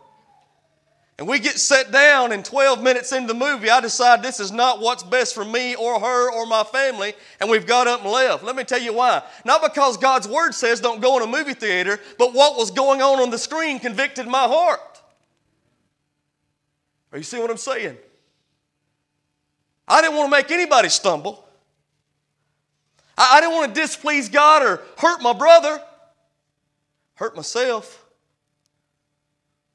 And 1.19 1.27
we 1.27 1.39
get 1.39 1.57
set 1.57 1.91
down, 1.91 2.31
and 2.31 2.45
12 2.45 2.83
minutes 2.83 3.11
into 3.11 3.33
the 3.33 3.33
movie, 3.33 3.71
I 3.71 3.81
decide 3.81 4.21
this 4.21 4.39
is 4.39 4.51
not 4.51 4.81
what's 4.81 5.01
best 5.01 5.33
for 5.33 5.43
me 5.43 5.73
or 5.73 5.99
her 5.99 6.31
or 6.31 6.45
my 6.45 6.63
family, 6.63 7.15
and 7.39 7.49
we've 7.49 7.65
got 7.65 7.87
up 7.87 8.03
and 8.03 8.11
left. 8.11 8.43
Let 8.43 8.55
me 8.55 8.63
tell 8.63 8.79
you 8.79 8.93
why. 8.93 9.23
Not 9.43 9.63
because 9.63 9.97
God's 9.97 10.27
Word 10.27 10.53
says 10.53 10.79
don't 10.79 11.01
go 11.01 11.17
in 11.17 11.23
a 11.23 11.27
movie 11.27 11.55
theater, 11.55 11.99
but 12.19 12.35
what 12.35 12.55
was 12.55 12.69
going 12.69 13.01
on 13.01 13.19
on 13.19 13.31
the 13.31 13.37
screen 13.39 13.79
convicted 13.79 14.27
my 14.27 14.43
heart. 14.43 14.79
Are 17.11 17.17
you 17.17 17.23
see 17.23 17.39
what 17.39 17.49
I'm 17.49 17.57
saying? 17.57 17.97
I 19.87 20.01
didn't 20.01 20.17
want 20.17 20.31
to 20.31 20.37
make 20.37 20.51
anybody 20.51 20.89
stumble. 20.89 21.47
I, 23.17 23.37
I 23.37 23.41
didn't 23.41 23.55
want 23.55 23.73
to 23.73 23.81
displease 23.81 24.29
God 24.29 24.63
or 24.63 24.81
hurt 24.97 25.21
my 25.21 25.33
brother, 25.33 25.81
hurt 27.15 27.35
myself. 27.35 28.05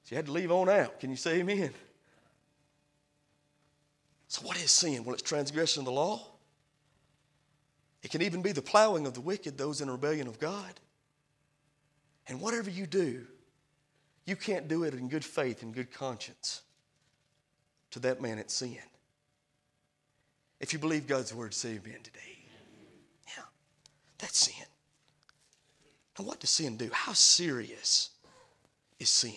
So 0.05 0.14
you 0.14 0.16
had 0.16 0.27
to 0.27 0.33
leave 0.33 0.53
on 0.53 0.68
out. 0.68 1.01
Can 1.01 1.11
you 1.11 1.16
say 1.16 1.40
amen? 1.40 1.71
So, 4.29 4.47
what 4.47 4.57
is 4.57 4.71
sin? 4.71 5.05
Well, 5.05 5.14
it's 5.14 5.23
transgression 5.23 5.81
of 5.81 5.87
the 5.87 5.92
law. 5.92 6.27
It 8.03 8.11
can 8.11 8.23
even 8.23 8.42
be 8.42 8.53
the 8.53 8.62
plowing 8.62 9.07
of 9.07 9.14
the 9.14 9.21
wicked, 9.21 9.57
those 9.57 9.81
in 9.81 9.90
rebellion 9.90 10.27
of 10.27 10.38
God. 10.38 10.81
And 12.27 12.40
whatever 12.40 12.71
you 12.71 12.87
do, 12.87 13.27
you 14.25 14.37
can't 14.37 14.68
do 14.68 14.85
it 14.85 14.95
in 14.95 15.09
good 15.09 15.25
faith 15.25 15.62
and 15.62 15.75
good 15.75 15.92
conscience 15.92 16.62
to 17.92 18.00
that 18.00 18.20
man 18.20 18.38
it's 18.38 18.55
sin. 18.55 18.78
If 20.61 20.72
you 20.72 20.78
believe 20.78 21.07
God's 21.07 21.35
word, 21.35 21.55
say 21.55 21.70
amen 21.70 22.00
today. 22.02 22.38
Yeah, 23.37 23.44
that's 24.18 24.38
sin. 24.38 24.66
Now, 26.18 26.24
what 26.26 26.40
does 26.40 26.50
sin 26.50 26.76
do? 26.76 26.90
How 26.92 27.12
serious 27.12 28.11
is 28.98 29.09
sin? 29.09 29.33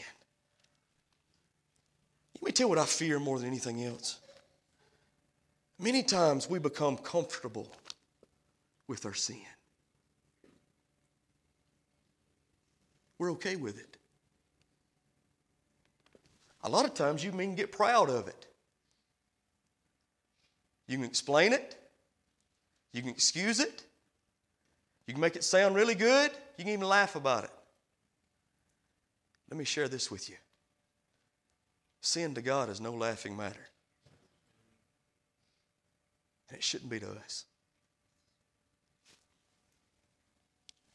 Let 2.36 2.44
me 2.44 2.52
tell 2.52 2.66
you 2.66 2.70
what 2.70 2.80
I 2.80 2.86
fear 2.86 3.20
more 3.20 3.40
than 3.40 3.48
anything 3.48 3.84
else. 3.84 4.20
Many 5.80 6.04
times 6.04 6.50
we 6.50 6.60
become 6.60 6.98
comfortable 6.98 7.68
with 8.88 9.06
our 9.06 9.14
sin. 9.14 9.42
We're 13.18 13.32
okay 13.32 13.56
with 13.56 13.80
it. 13.80 13.98
A 16.66 16.70
lot 16.70 16.86
of 16.86 16.96
times 16.96 17.24
you 17.24 17.32
can 17.32 17.54
get 17.54 17.72
proud 17.72 18.10
of 18.10 18.28
it. 18.28 18.48
You 20.88 20.98
can 20.98 21.06
explain 21.06 21.54
it, 21.54 21.76
you 22.92 23.02
can 23.02 23.12
excuse 23.12 23.60
it, 23.60 23.84
you 25.06 25.14
can 25.14 25.22
make 25.22 25.36
it 25.36 25.44
sound 25.44 25.76
really 25.76 25.94
good, 25.94 26.32
you 26.58 26.64
can 26.64 26.74
even 26.74 26.88
laugh 26.88 27.16
about 27.16 27.44
it. 27.44 27.52
Let 29.50 29.58
me 29.60 29.64
share 29.64 29.88
this 29.88 30.10
with 30.10 30.28
you. 30.28 30.38
Sin 32.02 32.34
to 32.34 32.42
God 32.42 32.70
is 32.70 32.82
no 32.82 32.94
laughing 32.94 33.38
matter. 33.38 33.68
And 36.50 36.58
it 36.58 36.64
shouldn't 36.64 36.90
be 36.90 37.00
to 37.00 37.10
us. 37.12 37.46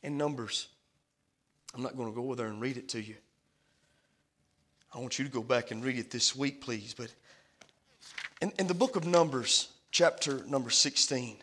In 0.03 0.19
Numbers, 0.19 0.67
I'm 1.75 1.83
not 1.83 1.97
going 1.97 2.09
to 2.09 2.15
go 2.15 2.25
over 2.25 2.35
there 2.37 2.47
and 2.49 2.61
read 2.61 2.77
it 2.77 2.89
to 2.91 3.01
you. 3.01 3.15
I 4.93 4.99
want 4.99 5.19
you 5.19 5.25
to 5.25 5.31
go 5.31 5.43
back 5.43 5.71
and 5.71 5.85
read 5.85 5.99
it 5.99 6.11
this 6.11 6.35
week, 6.35 6.61
please. 6.61 6.95
But 6.95 7.13
in, 8.43 8.53
in 8.59 8.67
the 8.67 8.75
book 8.75 8.97
of 8.97 9.07
Numbers, 9.07 9.69
chapter 9.93 10.43
number 10.47 10.71
16, 10.71 11.37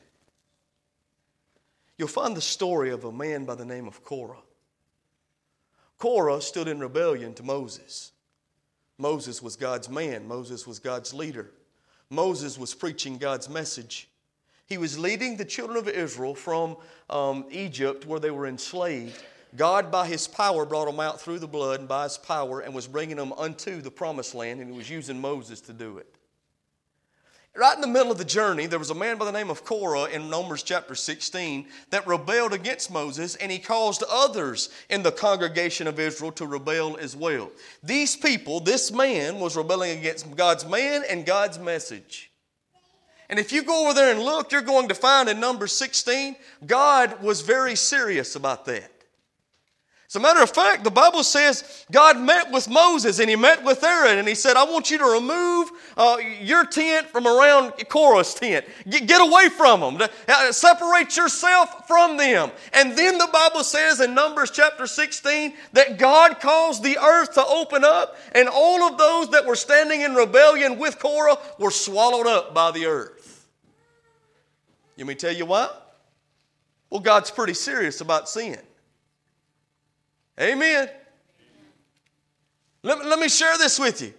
you'll 1.97 2.07
find 2.09 2.35
the 2.35 2.41
story 2.41 2.91
of 2.91 3.05
a 3.05 3.11
man 3.11 3.45
by 3.45 3.55
the 3.55 3.65
name 3.65 3.87
of 3.87 4.03
Korah. 4.03 4.41
Korah 5.97 6.41
stood 6.41 6.67
in 6.67 6.79
rebellion 6.79 7.33
to 7.35 7.43
Moses. 7.43 8.11
Moses 8.97 9.41
was 9.41 9.55
God's 9.55 9.89
man, 9.89 10.27
Moses 10.27 10.67
was 10.67 10.79
God's 10.79 11.13
leader. 11.13 11.51
Moses 12.09 12.57
was 12.57 12.73
preaching 12.73 13.17
God's 13.17 13.49
message. 13.49 14.09
He 14.65 14.77
was 14.77 14.99
leading 14.99 15.37
the 15.37 15.45
children 15.45 15.77
of 15.77 15.87
Israel 15.87 16.35
from 16.35 16.77
um, 17.09 17.45
Egypt, 17.49 18.05
where 18.05 18.19
they 18.19 18.31
were 18.31 18.47
enslaved. 18.47 19.23
God, 19.57 19.91
by 19.91 20.07
his 20.07 20.27
power, 20.27 20.65
brought 20.65 20.85
them 20.85 20.99
out 20.99 21.19
through 21.19 21.39
the 21.39 21.47
blood 21.47 21.79
and 21.79 21.89
by 21.89 22.03
his 22.03 22.17
power 22.17 22.61
and 22.61 22.73
was 22.73 22.87
bringing 22.87 23.17
them 23.17 23.33
unto 23.33 23.81
the 23.81 23.91
promised 23.91 24.33
land, 24.33 24.61
and 24.61 24.71
he 24.71 24.77
was 24.77 24.89
using 24.89 25.19
Moses 25.19 25.59
to 25.61 25.73
do 25.73 25.97
it. 25.97 26.17
Right 27.55 27.73
in 27.73 27.81
the 27.81 27.87
middle 27.87 28.11
of 28.11 28.19
the 28.19 28.23
journey, 28.23 28.67
there 28.67 28.77
was 28.77 28.91
a 28.91 28.95
man 28.95 29.17
by 29.17 29.25
the 29.25 29.31
name 29.31 29.49
of 29.49 29.65
Korah 29.65 30.11
in 30.11 30.29
Numbers 30.29 30.61
chapter 30.61 30.93
16 30.93 31.65
that 31.89 32.05
rebelled 32.05 32.53
against 32.53 32.91
Moses, 32.91 33.35
and 33.35 33.51
he 33.51 33.57
caused 33.57 34.03
others 34.07 34.69
in 34.91 35.01
the 35.01 35.11
congregation 35.11 35.87
of 35.87 35.99
Israel 35.99 36.31
to 36.33 36.45
rebel 36.45 36.97
as 36.97 37.15
well. 37.15 37.49
These 37.81 38.15
people, 38.15 38.59
this 38.59 38.91
man, 38.91 39.39
was 39.39 39.57
rebelling 39.57 39.97
against 39.97 40.35
God's 40.35 40.67
man 40.67 41.01
and 41.09 41.25
God's 41.25 41.57
message. 41.57 42.31
And 43.27 43.39
if 43.39 43.51
you 43.51 43.63
go 43.63 43.85
over 43.85 43.95
there 43.95 44.11
and 44.11 44.21
look, 44.21 44.51
you're 44.51 44.61
going 44.61 44.89
to 44.89 44.95
find 44.95 45.27
in 45.27 45.39
Numbers 45.39 45.75
16, 45.75 46.35
God 46.67 47.23
was 47.23 47.41
very 47.41 47.75
serious 47.75 48.35
about 48.35 48.65
that. 48.65 48.91
As 50.09 50.15
a 50.15 50.21
matter 50.21 50.41
of 50.41 50.49
fact, 50.49 50.85
the 50.85 50.91
Bible 50.91 51.21
says 51.21 51.85
God 51.91 52.17
met 52.17 52.49
with 52.49 52.69
Moses 52.69 53.19
and 53.19 53.29
he 53.29 53.35
met 53.35 53.61
with 53.65 53.83
Aaron 53.83 54.19
and 54.19 54.27
he 54.27 54.35
said, 54.35 54.55
I 54.55 54.63
want 54.63 54.89
you 54.89 54.97
to 54.99 55.03
remove 55.03 55.69
uh, 55.97 56.17
your 56.39 56.65
tent 56.65 57.07
from 57.07 57.27
around 57.27 57.73
Korah's 57.89 58.33
tent. 58.33 58.65
Get, 58.89 59.05
get 59.05 59.19
away 59.19 59.49
from 59.49 59.81
them. 59.97 60.09
Uh, 60.29 60.51
separate 60.53 61.17
yourself 61.17 61.89
from 61.89 62.15
them. 62.15 62.51
And 62.71 62.97
then 62.97 63.17
the 63.17 63.27
Bible 63.33 63.65
says 63.65 63.99
in 63.99 64.13
Numbers 64.13 64.51
chapter 64.51 64.87
16 64.87 65.53
that 65.73 65.97
God 65.97 66.39
caused 66.39 66.83
the 66.83 66.97
earth 66.97 67.33
to 67.33 67.45
open 67.45 67.83
up 67.83 68.15
and 68.31 68.47
all 68.47 68.83
of 68.83 68.97
those 68.97 69.29
that 69.31 69.45
were 69.45 69.57
standing 69.57 70.01
in 70.01 70.15
rebellion 70.15 70.79
with 70.79 70.99
Korah 70.99 71.37
were 71.59 71.71
swallowed 71.71 72.27
up 72.27 72.53
by 72.53 72.71
the 72.71 72.85
earth. 72.85 73.45
Let 74.97 75.05
me 75.05 75.15
tell 75.15 75.33
you 75.33 75.47
why? 75.47 75.69
Well, 76.89 77.01
God's 77.01 77.29
pretty 77.29 77.55
serious 77.55 77.99
about 77.99 78.29
sin. 78.29 78.57
Amen. 80.39 80.89
Let, 82.83 83.05
let 83.05 83.19
me 83.19 83.29
share 83.29 83.57
this 83.57 83.79
with 83.79 84.01
you. 84.01 84.13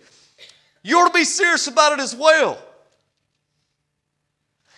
You 0.82 0.98
ought 0.98 1.08
to 1.08 1.14
be 1.14 1.24
serious 1.24 1.66
about 1.66 1.92
it 1.92 2.00
as 2.00 2.14
well. 2.14 2.58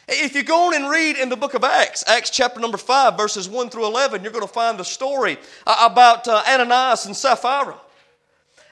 If 0.09 0.35
you 0.35 0.43
go 0.43 0.67
on 0.67 0.75
and 0.75 0.91
read 0.91 1.17
in 1.17 1.29
the 1.29 1.37
book 1.37 1.55
of 1.55 1.63
Acts, 1.63 2.03
Acts 2.09 2.31
chapter 2.31 2.59
number 2.59 2.77
5, 2.77 3.17
verses 3.17 3.49
1 3.49 3.71
through 3.71 3.87
11, 3.87 4.23
you're 4.25 4.33
going 4.33 4.47
to 4.47 4.53
find 4.53 4.77
the 4.79 4.85
story 4.85 5.39
uh, 5.67 5.89
about 5.91 6.27
uh, 6.27 6.43
Ananias 6.49 7.07
and 7.07 7.17
Sapphira. 7.17 7.79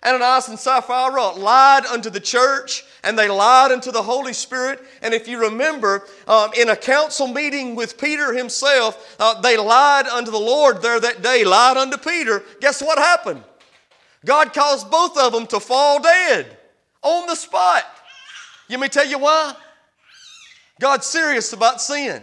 Ananias 0.05 0.49
and 0.49 0.59
Sapphira 0.59 1.31
lied 1.31 1.85
unto 1.87 2.09
the 2.11 2.21
church 2.21 2.85
and 3.03 3.19
they 3.19 3.29
lied 3.29 3.73
unto 3.73 3.91
the 3.91 4.03
Holy 4.03 4.33
Spirit. 4.33 4.81
And 5.03 5.13
if 5.13 5.27
you 5.27 5.41
remember, 5.41 6.07
um, 6.27 6.51
in 6.59 6.69
a 6.69 6.77
council 6.77 7.27
meeting 7.27 7.75
with 7.75 7.99
Peter 7.99 8.33
himself, 8.33 9.17
uh, 9.19 9.41
they 9.41 9.57
lied 9.57 10.07
unto 10.07 10.31
the 10.31 10.39
Lord 10.39 10.83
there 10.83 11.01
that 11.01 11.23
day, 11.23 11.45
lied 11.45 11.77
unto 11.77 11.99
Peter. 11.99 12.43
Guess 12.61 12.83
what 12.83 12.99
happened? 12.99 13.43
God 14.25 14.53
caused 14.53 14.91
both 14.91 15.17
of 15.17 15.33
them 15.33 15.47
to 15.49 15.61
fall 15.61 16.01
dead 16.01 16.57
on 17.03 17.27
the 17.27 17.35
spot. 17.35 17.85
Let 18.69 18.81
me 18.81 18.89
tell 18.89 19.07
you 19.07 19.19
why. 19.19 19.55
God's 20.81 21.07
serious 21.07 21.53
about 21.53 21.81
sin. 21.81 22.23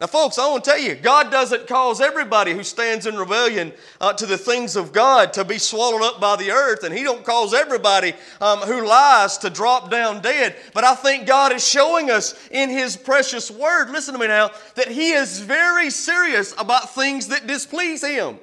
Now, 0.00 0.06
folks, 0.06 0.38
I 0.38 0.48
want 0.48 0.64
to 0.64 0.70
tell 0.70 0.80
you, 0.80 0.94
God 0.94 1.30
doesn't 1.30 1.66
cause 1.66 2.00
everybody 2.00 2.54
who 2.54 2.62
stands 2.62 3.04
in 3.04 3.18
rebellion 3.18 3.70
uh, 4.00 4.14
to 4.14 4.24
the 4.24 4.38
things 4.38 4.74
of 4.74 4.92
God 4.92 5.34
to 5.34 5.44
be 5.44 5.58
swallowed 5.58 6.02
up 6.02 6.18
by 6.18 6.36
the 6.36 6.52
earth, 6.52 6.84
and 6.84 6.94
He 6.96 7.02
don't 7.02 7.22
cause 7.22 7.52
everybody 7.52 8.14
um, 8.40 8.60
who 8.60 8.86
lies 8.86 9.36
to 9.38 9.50
drop 9.50 9.90
down 9.90 10.22
dead. 10.22 10.56
But 10.72 10.84
I 10.84 10.94
think 10.94 11.26
God 11.26 11.52
is 11.52 11.66
showing 11.66 12.10
us 12.10 12.34
in 12.50 12.70
His 12.70 12.96
precious 12.96 13.50
Word, 13.50 13.90
listen 13.90 14.14
to 14.14 14.20
me 14.20 14.28
now, 14.28 14.52
that 14.76 14.88
He 14.88 15.10
is 15.10 15.40
very 15.40 15.90
serious 15.90 16.54
about 16.56 16.94
things 16.94 17.28
that 17.28 17.46
displease 17.46 18.02
Him. 18.02 18.38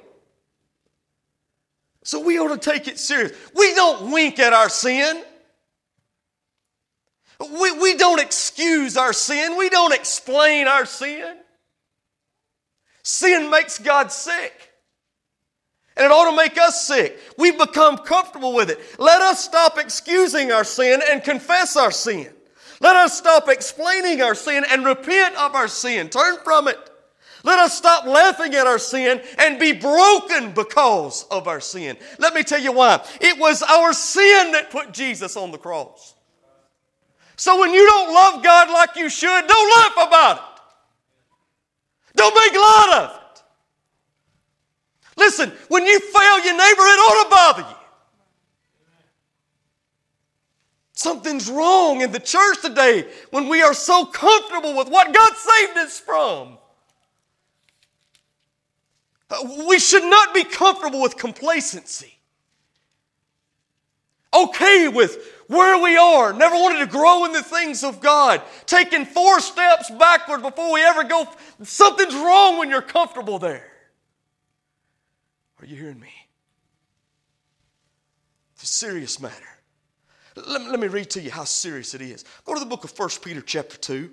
So 2.04 2.20
we 2.20 2.38
ought 2.38 2.54
to 2.54 2.70
take 2.70 2.86
it 2.86 3.00
serious. 3.00 3.32
We 3.56 3.74
don't 3.74 4.12
wink 4.12 4.38
at 4.38 4.52
our 4.52 4.68
sin. 4.68 5.24
We, 7.40 7.72
we 7.72 7.96
don't 7.96 8.20
excuse 8.20 8.96
our 8.96 9.12
sin. 9.12 9.56
We 9.58 9.68
don't 9.70 9.92
explain 9.92 10.68
our 10.68 10.86
sin. 10.86 11.36
Sin 13.08 13.48
makes 13.48 13.78
God 13.78 14.12
sick. 14.12 14.70
And 15.96 16.04
it 16.04 16.12
ought 16.12 16.30
to 16.30 16.36
make 16.36 16.58
us 16.58 16.86
sick. 16.86 17.18
We've 17.38 17.58
become 17.58 17.96
comfortable 17.96 18.52
with 18.54 18.68
it. 18.68 18.78
Let 18.98 19.22
us 19.22 19.42
stop 19.42 19.78
excusing 19.78 20.52
our 20.52 20.62
sin 20.62 21.00
and 21.10 21.24
confess 21.24 21.74
our 21.74 21.90
sin. 21.90 22.30
Let 22.82 22.96
us 22.96 23.16
stop 23.16 23.48
explaining 23.48 24.20
our 24.20 24.34
sin 24.34 24.62
and 24.70 24.84
repent 24.84 25.36
of 25.36 25.54
our 25.54 25.68
sin. 25.68 26.10
Turn 26.10 26.36
from 26.44 26.68
it. 26.68 26.76
Let 27.44 27.58
us 27.58 27.78
stop 27.78 28.04
laughing 28.04 28.54
at 28.54 28.66
our 28.66 28.78
sin 28.78 29.22
and 29.38 29.58
be 29.58 29.72
broken 29.72 30.52
because 30.52 31.24
of 31.30 31.48
our 31.48 31.60
sin. 31.60 31.96
Let 32.18 32.34
me 32.34 32.42
tell 32.42 32.60
you 32.60 32.72
why. 32.72 33.02
It 33.22 33.38
was 33.38 33.62
our 33.62 33.94
sin 33.94 34.52
that 34.52 34.70
put 34.70 34.92
Jesus 34.92 35.34
on 35.34 35.50
the 35.50 35.56
cross. 35.56 36.14
So 37.36 37.58
when 37.58 37.72
you 37.72 37.86
don't 37.86 38.12
love 38.12 38.44
God 38.44 38.68
like 38.68 38.96
you 38.96 39.08
should, 39.08 39.46
don't 39.46 39.76
laugh 39.78 40.08
about 40.08 40.36
it. 40.36 40.57
Don't 42.18 42.34
make 42.34 42.52
light 42.52 42.92
of 42.96 43.10
it. 43.10 43.42
Listen, 45.16 45.52
when 45.68 45.86
you 45.86 45.98
fail 46.00 46.44
your 46.44 46.56
neighbor, 46.56 46.82
it 46.82 46.98
ought 46.98 47.24
to 47.24 47.30
bother 47.30 47.70
you. 47.70 47.76
Something's 50.92 51.48
wrong 51.48 52.00
in 52.00 52.10
the 52.10 52.18
church 52.18 52.60
today 52.60 53.06
when 53.30 53.48
we 53.48 53.62
are 53.62 53.72
so 53.72 54.04
comfortable 54.04 54.76
with 54.76 54.88
what 54.88 55.14
God 55.14 55.32
saved 55.36 55.78
us 55.78 56.00
from. 56.00 56.58
Uh, 59.30 59.66
we 59.68 59.78
should 59.78 60.02
not 60.02 60.34
be 60.34 60.42
comfortable 60.42 61.00
with 61.00 61.16
complacency. 61.16 62.18
Okay 64.34 64.88
with 64.88 65.37
where 65.48 65.82
we 65.82 65.96
are, 65.96 66.32
never 66.32 66.54
wanted 66.54 66.78
to 66.80 66.86
grow 66.86 67.24
in 67.24 67.32
the 67.32 67.42
things 67.42 67.82
of 67.82 68.00
God, 68.00 68.42
taking 68.66 69.04
four 69.04 69.40
steps 69.40 69.90
backward 69.90 70.42
before 70.42 70.72
we 70.72 70.82
ever 70.82 71.04
go. 71.04 71.26
Something's 71.62 72.14
wrong 72.14 72.58
when 72.58 72.70
you're 72.70 72.82
comfortable 72.82 73.38
there. 73.38 73.66
Are 75.60 75.66
you 75.66 75.74
hearing 75.74 75.98
me? 75.98 76.12
It's 78.54 78.64
a 78.64 78.66
serious 78.66 79.20
matter. 79.20 79.34
Let 80.36 80.62
me, 80.62 80.68
let 80.68 80.80
me 80.80 80.86
read 80.88 81.10
to 81.10 81.20
you 81.20 81.30
how 81.30 81.44
serious 81.44 81.94
it 81.94 82.02
is. 82.02 82.24
Go 82.44 82.54
to 82.54 82.60
the 82.60 82.66
book 82.66 82.84
of 82.84 82.96
1 82.96 83.08
Peter, 83.22 83.40
chapter 83.40 83.76
2. 83.76 84.10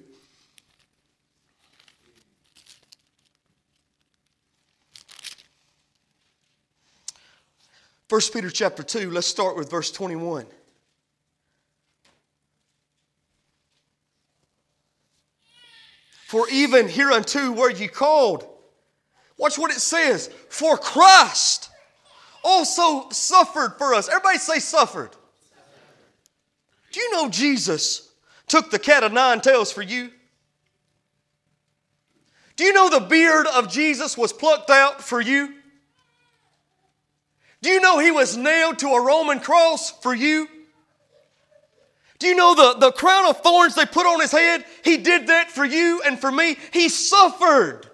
First 8.08 8.34
Peter 8.34 8.50
chapter 8.50 8.84
2, 8.84 9.12
let's 9.12 9.28
start 9.28 9.58
with 9.58 9.69
verse 9.69 9.91
21. 9.91 10.45
For 16.26 16.50
even 16.50 16.90
hereunto 16.90 17.52
were 17.52 17.70
ye 17.70 17.88
called. 17.88 18.48
Watch 19.38 19.60
what 19.60 19.70
it 19.70 19.80
says. 19.80 20.28
For 20.50 20.76
Christ 20.76 21.70
also 22.44 23.10
suffered 23.12 23.76
for 23.78 23.94
us. 23.94 24.10
Everybody 24.10 24.40
say 24.40 24.58
suffered. 24.58 25.12
Do 26.92 27.00
you 27.00 27.12
know 27.12 27.30
Jesus 27.30 28.12
took 28.48 28.72
the 28.72 28.80
cat 28.80 29.04
of 29.04 29.14
nine 29.14 29.40
tails 29.40 29.72
for 29.72 29.84
you? 29.84 30.10
Do 32.56 32.64
you 32.64 32.74
know 32.74 32.90
the 32.90 33.02
beard 33.02 33.46
of 33.46 33.72
Jesus 33.72 34.18
was 34.18 34.34
plucked 34.34 34.72
out 34.72 35.04
for 35.04 35.22
you? 35.22 35.54
Do 37.62 37.70
you 37.70 37.82
know 37.82 38.00
he 38.00 38.10
was 38.10 38.36
nailed 38.36 38.80
to 38.80 38.88
a 38.88 39.06
Roman 39.06 39.40
cross 39.40 39.92
for 39.92 40.16
you? 40.16 40.48
Do 42.19 42.28
you 42.28 42.36
know 42.36 42.56
the, 42.56 42.80
the 42.80 42.91
crown 42.91 43.28
of 43.28 43.41
thorns 43.41 43.75
they 43.75 43.86
put 43.86 44.06
on 44.06 44.21
his 44.21 44.32
head? 44.32 44.65
He 44.84 44.97
did 44.97 45.28
that 45.28 45.51
for 45.51 45.65
you 45.65 46.01
and 46.06 46.19
for 46.19 46.32
me. 46.32 46.58
He 46.71 46.88
suffered 46.89 47.89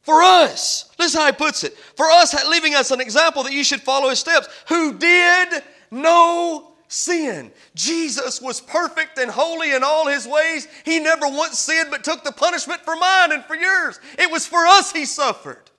for 0.00 0.22
us. 0.22 0.90
Listen 0.98 1.20
how 1.20 1.26
he 1.26 1.32
puts 1.32 1.64
it. 1.64 1.76
For 1.96 2.06
us, 2.06 2.34
leaving 2.48 2.74
us 2.74 2.90
an 2.90 3.00
example 3.00 3.42
that 3.42 3.52
you 3.52 3.64
should 3.64 3.82
follow 3.82 4.08
his 4.08 4.18
steps, 4.18 4.48
who 4.68 4.98
did 4.98 5.62
no 5.90 6.72
sin. 6.88 7.52
Jesus 7.74 8.40
was 8.40 8.62
perfect 8.62 9.18
and 9.18 9.30
holy 9.30 9.74
in 9.74 9.84
all 9.84 10.06
his 10.06 10.26
ways. 10.26 10.66
He 10.84 10.98
never 10.98 11.28
once 11.28 11.58
sinned 11.58 11.90
but 11.90 12.04
took 12.04 12.24
the 12.24 12.32
punishment 12.32 12.80
for 12.80 12.96
mine 12.96 13.32
and 13.32 13.44
for 13.44 13.54
yours. 13.54 14.00
It 14.18 14.30
was 14.30 14.46
for 14.46 14.66
us 14.66 14.92
he 14.92 15.04
suffered. 15.04 15.70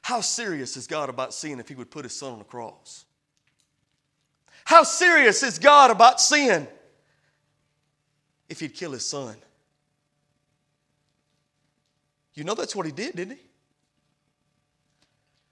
How 0.00 0.22
serious 0.22 0.76
is 0.76 0.86
God 0.86 1.08
about 1.08 1.34
sin 1.34 1.60
if 1.60 1.68
he 1.68 1.74
would 1.74 1.90
put 1.90 2.04
his 2.04 2.14
son 2.14 2.32
on 2.32 2.38
the 2.38 2.44
cross? 2.44 3.04
How 4.64 4.82
serious 4.82 5.42
is 5.42 5.58
God 5.58 5.90
about 5.90 6.20
sin 6.20 6.66
if 8.48 8.60
he'd 8.60 8.74
kill 8.74 8.92
his 8.92 9.06
son? 9.06 9.36
You 12.34 12.44
know 12.44 12.54
that's 12.54 12.74
what 12.74 12.86
he 12.86 12.92
did, 12.92 13.16
didn't 13.16 13.36
he? 13.36 13.42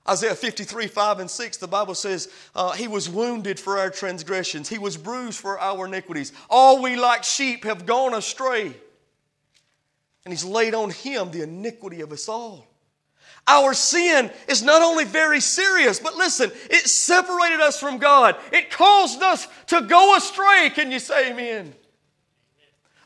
Isaiah 0.09 0.35
53, 0.35 0.89
5 0.89 1.21
and 1.21 1.31
6, 1.31 1.57
the 1.59 1.69
Bible 1.69 1.95
says, 1.95 2.29
uh, 2.57 2.73
He 2.73 2.89
was 2.89 3.09
wounded 3.09 3.61
for 3.61 3.79
our 3.79 3.89
transgressions, 3.89 4.69
He 4.69 4.79
was 4.79 4.97
bruised 4.97 5.39
for 5.39 5.61
our 5.61 5.87
iniquities. 5.87 6.33
All 6.51 6.83
we 6.83 6.97
like 6.97 7.23
sheep 7.23 7.65
have 7.65 7.87
gone 7.87 8.15
astray. 8.15 8.75
And 10.25 10.33
He's 10.33 10.45
laid 10.45 10.75
on 10.75 10.91
Him 10.91 11.31
the 11.31 11.43
iniquity 11.43 12.01
of 12.01 12.11
us 12.11 12.29
all. 12.29 12.67
Our 13.47 13.75
sin 13.75 14.31
is 14.49 14.63
not 14.63 14.83
only 14.83 15.05
very 15.05 15.41
serious, 15.41 15.99
but 15.99 16.15
listen, 16.15 16.53
it 16.71 16.87
separated 16.87 17.61
us 17.61 17.79
from 17.79 17.99
God. 17.99 18.37
It 18.53 18.71
caused 18.71 19.23
us 19.23 19.49
to 19.67 19.83
go 19.83 20.17
astray. 20.17 20.71
Can 20.71 20.93
you 20.93 21.01
say 21.01 21.33
amen? 21.33 21.75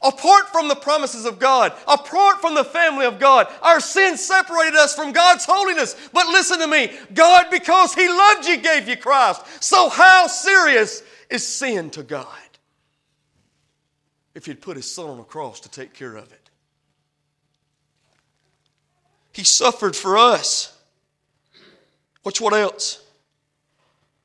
Apart 0.02 0.50
from 0.50 0.68
the 0.68 0.76
promises 0.76 1.24
of 1.24 1.38
God, 1.38 1.72
apart 1.88 2.42
from 2.42 2.54
the 2.54 2.64
family 2.64 3.06
of 3.06 3.18
God, 3.18 3.48
our 3.62 3.80
sin 3.80 4.18
separated 4.18 4.76
us 4.76 4.94
from 4.94 5.12
God's 5.12 5.46
holiness. 5.46 5.96
But 6.12 6.28
listen 6.28 6.58
to 6.58 6.66
me 6.66 6.92
God, 7.14 7.46
because 7.50 7.94
He 7.94 8.06
loved 8.06 8.46
you, 8.46 8.58
gave 8.58 8.88
you 8.88 8.96
Christ. 8.96 9.42
So, 9.62 9.88
how 9.88 10.26
serious 10.26 11.02
is 11.30 11.46
sin 11.46 11.88
to 11.90 12.02
God? 12.02 12.26
If 14.34 14.44
He'd 14.44 14.60
put 14.60 14.76
His 14.76 14.92
Son 14.92 15.08
on 15.08 15.16
the 15.16 15.24
cross 15.24 15.60
to 15.60 15.70
take 15.70 15.94
care 15.94 16.14
of 16.14 16.30
it. 16.30 16.45
He 19.36 19.44
suffered 19.44 19.94
for 19.94 20.16
us. 20.16 20.74
Watch 22.24 22.40
what 22.40 22.54
else? 22.54 23.04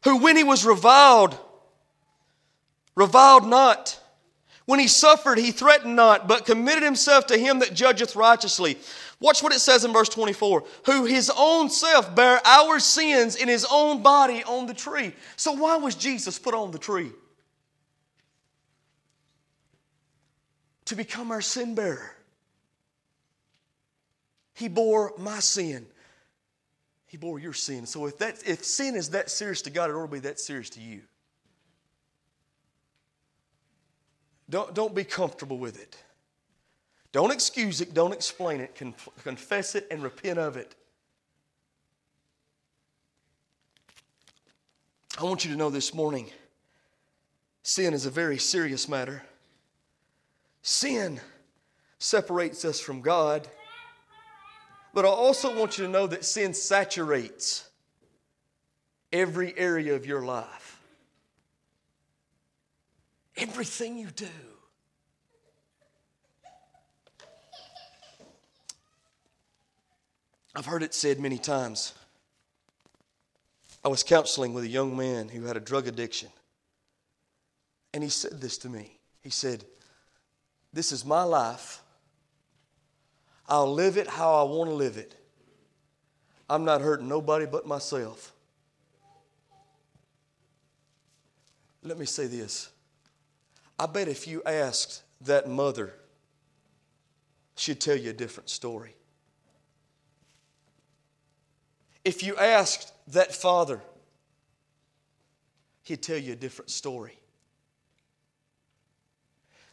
Who, 0.06 0.20
when 0.20 0.38
he 0.38 0.46
was 0.46 0.64
reviled, 0.64 1.38
reviled 2.96 3.46
not. 3.46 4.00
When 4.68 4.80
he 4.80 4.88
suffered, 4.88 5.38
he 5.38 5.52
threatened 5.52 5.98
not, 5.98 6.30
but 6.30 6.46
committed 6.46 6.84
himself 6.84 7.28
to 7.28 7.38
him 7.38 7.60
that 7.60 7.74
judgeth 7.74 8.16
righteously. 8.16 8.78
Watch 9.20 9.44
what 9.44 9.54
it 9.54 9.60
says 9.60 9.84
in 9.84 9.92
verse 9.92 10.08
24 10.08 10.64
who 10.86 11.04
his 11.04 11.30
own 11.38 11.70
self 11.70 12.16
bare 12.16 12.40
our 12.46 12.80
sins 12.80 13.36
in 13.36 13.50
his 13.50 13.68
own 13.70 14.02
body 14.02 14.46
on 14.46 14.66
the 14.66 14.74
tree. 14.74 15.12
So, 15.36 15.52
why 15.52 15.76
was 15.76 15.96
Jesus 15.96 16.40
put 16.40 16.54
on 16.54 16.72
the 16.72 16.80
tree? 16.80 17.12
To 20.86 20.96
become 20.96 21.32
our 21.32 21.42
sin 21.42 21.76
bearer. 21.76 22.16
He 24.54 24.68
bore 24.68 25.14
my 25.18 25.40
sin. 25.40 25.86
He 27.08 27.18
bore 27.18 27.40
your 27.40 27.54
sin. 27.54 27.86
So 27.86 28.06
if 28.06 28.18
that 28.20 28.42
if 28.46 28.64
sin 28.64 28.96
is 28.96 29.10
that 29.10 29.30
serious 29.30 29.62
to 29.64 29.70
God, 29.70 29.90
it 29.90 29.94
ought 29.94 30.06
to 30.06 30.12
be 30.12 30.20
that 30.20 30.40
serious 30.40 30.70
to 30.72 30.82
you. 30.82 31.02
Don't, 34.50 34.74
don't 34.74 34.94
be 34.94 35.06
comfortable 35.06 35.58
with 35.58 35.82
it. 35.82 35.98
Don't 37.14 37.32
excuse 37.32 37.82
it, 37.82 37.94
don't 37.94 38.14
explain 38.14 38.62
it. 38.62 38.80
confess 39.24 39.76
it 39.76 39.88
and 39.90 40.04
repent 40.04 40.40
of 40.40 40.58
it. 40.58 40.76
I 45.20 45.24
want 45.24 45.44
you 45.44 45.52
to 45.52 45.58
know 45.58 45.70
this 45.70 45.94
morning 45.94 46.30
sin 47.64 47.94
is 47.94 48.06
a 48.06 48.10
very 48.10 48.38
serious 48.38 48.88
matter. 48.88 49.24
Sin 50.62 51.20
separates 52.00 52.66
us 52.66 52.80
from 52.80 53.02
God 53.02 53.48
but 54.94 55.06
I 55.06 55.08
also 55.08 55.58
want 55.58 55.78
you 55.78 55.86
to 55.86 55.92
know 55.92 56.08
that 56.08 56.26
sin 56.26 56.54
saturates 56.54 57.70
every 59.12 59.58
area 59.58 59.96
of 59.96 60.06
your 60.06 60.22
life. 60.22 60.82
Everything 63.38 63.98
you 63.98 64.08
do. 64.08 64.28
I've 70.54 70.66
heard 70.66 70.84
it 70.84 70.94
said 70.94 71.20
many 71.20 71.38
times. 71.38 71.94
I 73.84 73.88
was 73.88 74.04
counseling 74.04 74.54
with 74.54 74.66
a 74.66 74.70
young 74.70 74.96
man 74.96 75.30
who 75.30 75.46
had 75.46 75.58
a 75.58 75.62
drug 75.62 75.88
addiction. 75.88 76.30
And 77.94 78.04
he 78.04 78.10
said 78.10 78.40
this 78.42 78.58
to 78.60 78.70
me. 78.70 78.98
He 79.22 79.30
said, 79.30 79.64
This 80.74 80.92
is 80.92 81.06
my 81.06 81.24
life. 81.24 81.82
I'll 83.52 83.74
live 83.74 83.98
it 83.98 84.08
how 84.08 84.34
I 84.34 84.44
want 84.44 84.70
to 84.70 84.74
live 84.74 84.96
it. 84.96 85.14
I'm 86.50 86.64
not 86.64 86.80
hurting 86.80 87.10
nobody 87.10 87.46
but 87.46 87.68
myself. 87.68 88.32
Let 91.84 92.00
me 92.00 92.06
say 92.06 92.28
this. 92.28 92.70
I 93.78 93.88
bet 93.88 94.08
if 94.08 94.26
you 94.26 94.42
asked 94.46 95.04
that 95.20 95.50
mother, 95.50 95.94
she'd 97.58 97.82
tell 97.82 97.98
you 97.98 98.12
a 98.12 98.14
different 98.14 98.50
story. 98.50 98.96
If 102.06 102.24
you 102.24 102.38
asked 102.38 102.94
that 103.08 103.36
father, 103.36 103.82
he'd 105.84 106.02
tell 106.02 106.18
you 106.18 106.32
a 106.32 106.38
different 106.38 106.72
story. 106.72 107.21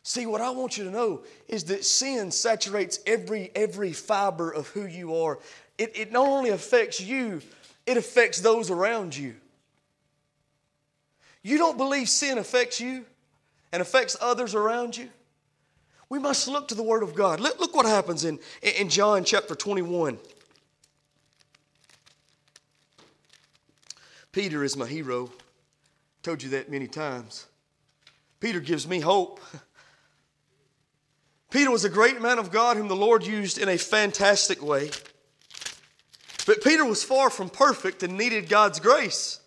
See, 0.09 0.25
what 0.25 0.41
I 0.41 0.49
want 0.49 0.79
you 0.79 0.85
to 0.85 0.91
know 0.91 1.21
is 1.49 1.65
that 1.65 1.85
sin 1.85 2.31
saturates 2.31 2.99
every, 3.07 3.51
every 3.55 3.93
fiber 3.93 4.51
of 4.51 4.67
who 4.69 4.87
you 4.87 5.15
are. 5.15 5.39
It, 5.77 5.95
it 5.95 6.13
not 6.13 6.27
only 6.27 6.49
affects 6.49 6.99
you, 6.99 7.43
it 7.85 7.99
affects 7.99 8.41
those 8.41 8.71
around 8.71 9.15
you. 9.15 9.35
You 11.43 11.59
don't 11.59 11.77
believe 11.77 12.09
sin 12.09 12.39
affects 12.39 12.81
you 12.81 13.05
and 13.71 13.83
affects 13.83 14.17
others 14.19 14.55
around 14.55 14.97
you? 14.97 15.11
We 16.09 16.19
must 16.19 16.49
look 16.49 16.69
to 16.69 16.75
the 16.75 16.83
Word 16.83 17.03
of 17.03 17.15
God. 17.15 17.39
Look, 17.39 17.61
look 17.61 17.77
what 17.77 17.85
happens 17.85 18.25
in, 18.25 18.39
in 18.63 18.89
John 18.89 19.25
chapter 19.25 19.55
21. 19.55 20.17
Peter 24.33 24.65
is 24.65 24.75
my 24.75 24.87
hero. 24.87 25.31
Told 26.23 26.43
you 26.43 26.49
that 26.49 26.71
many 26.71 26.87
times. 26.87 27.45
Peter 28.41 28.61
gives 28.61 28.89
me 28.89 29.01
hope. 29.01 29.39
Peter 31.51 31.71
was 31.71 31.85
a 31.85 31.89
great 31.89 32.21
man 32.21 32.39
of 32.39 32.51
God 32.51 32.77
whom 32.77 32.89
the 32.89 32.97
Lord 32.97 33.27
used 33.27 33.59
in 33.59 33.69
a 33.69 33.79
fantastic 33.79 34.63
way. 34.63 34.91
But 36.47 36.63
Peter 36.63 36.85
was 36.85 37.03
far 37.03 37.31
from 37.31 37.49
perfect 37.49 38.03
and 38.03 38.17
needed 38.17 38.49
God's 38.49 38.81
grace. 38.81 39.41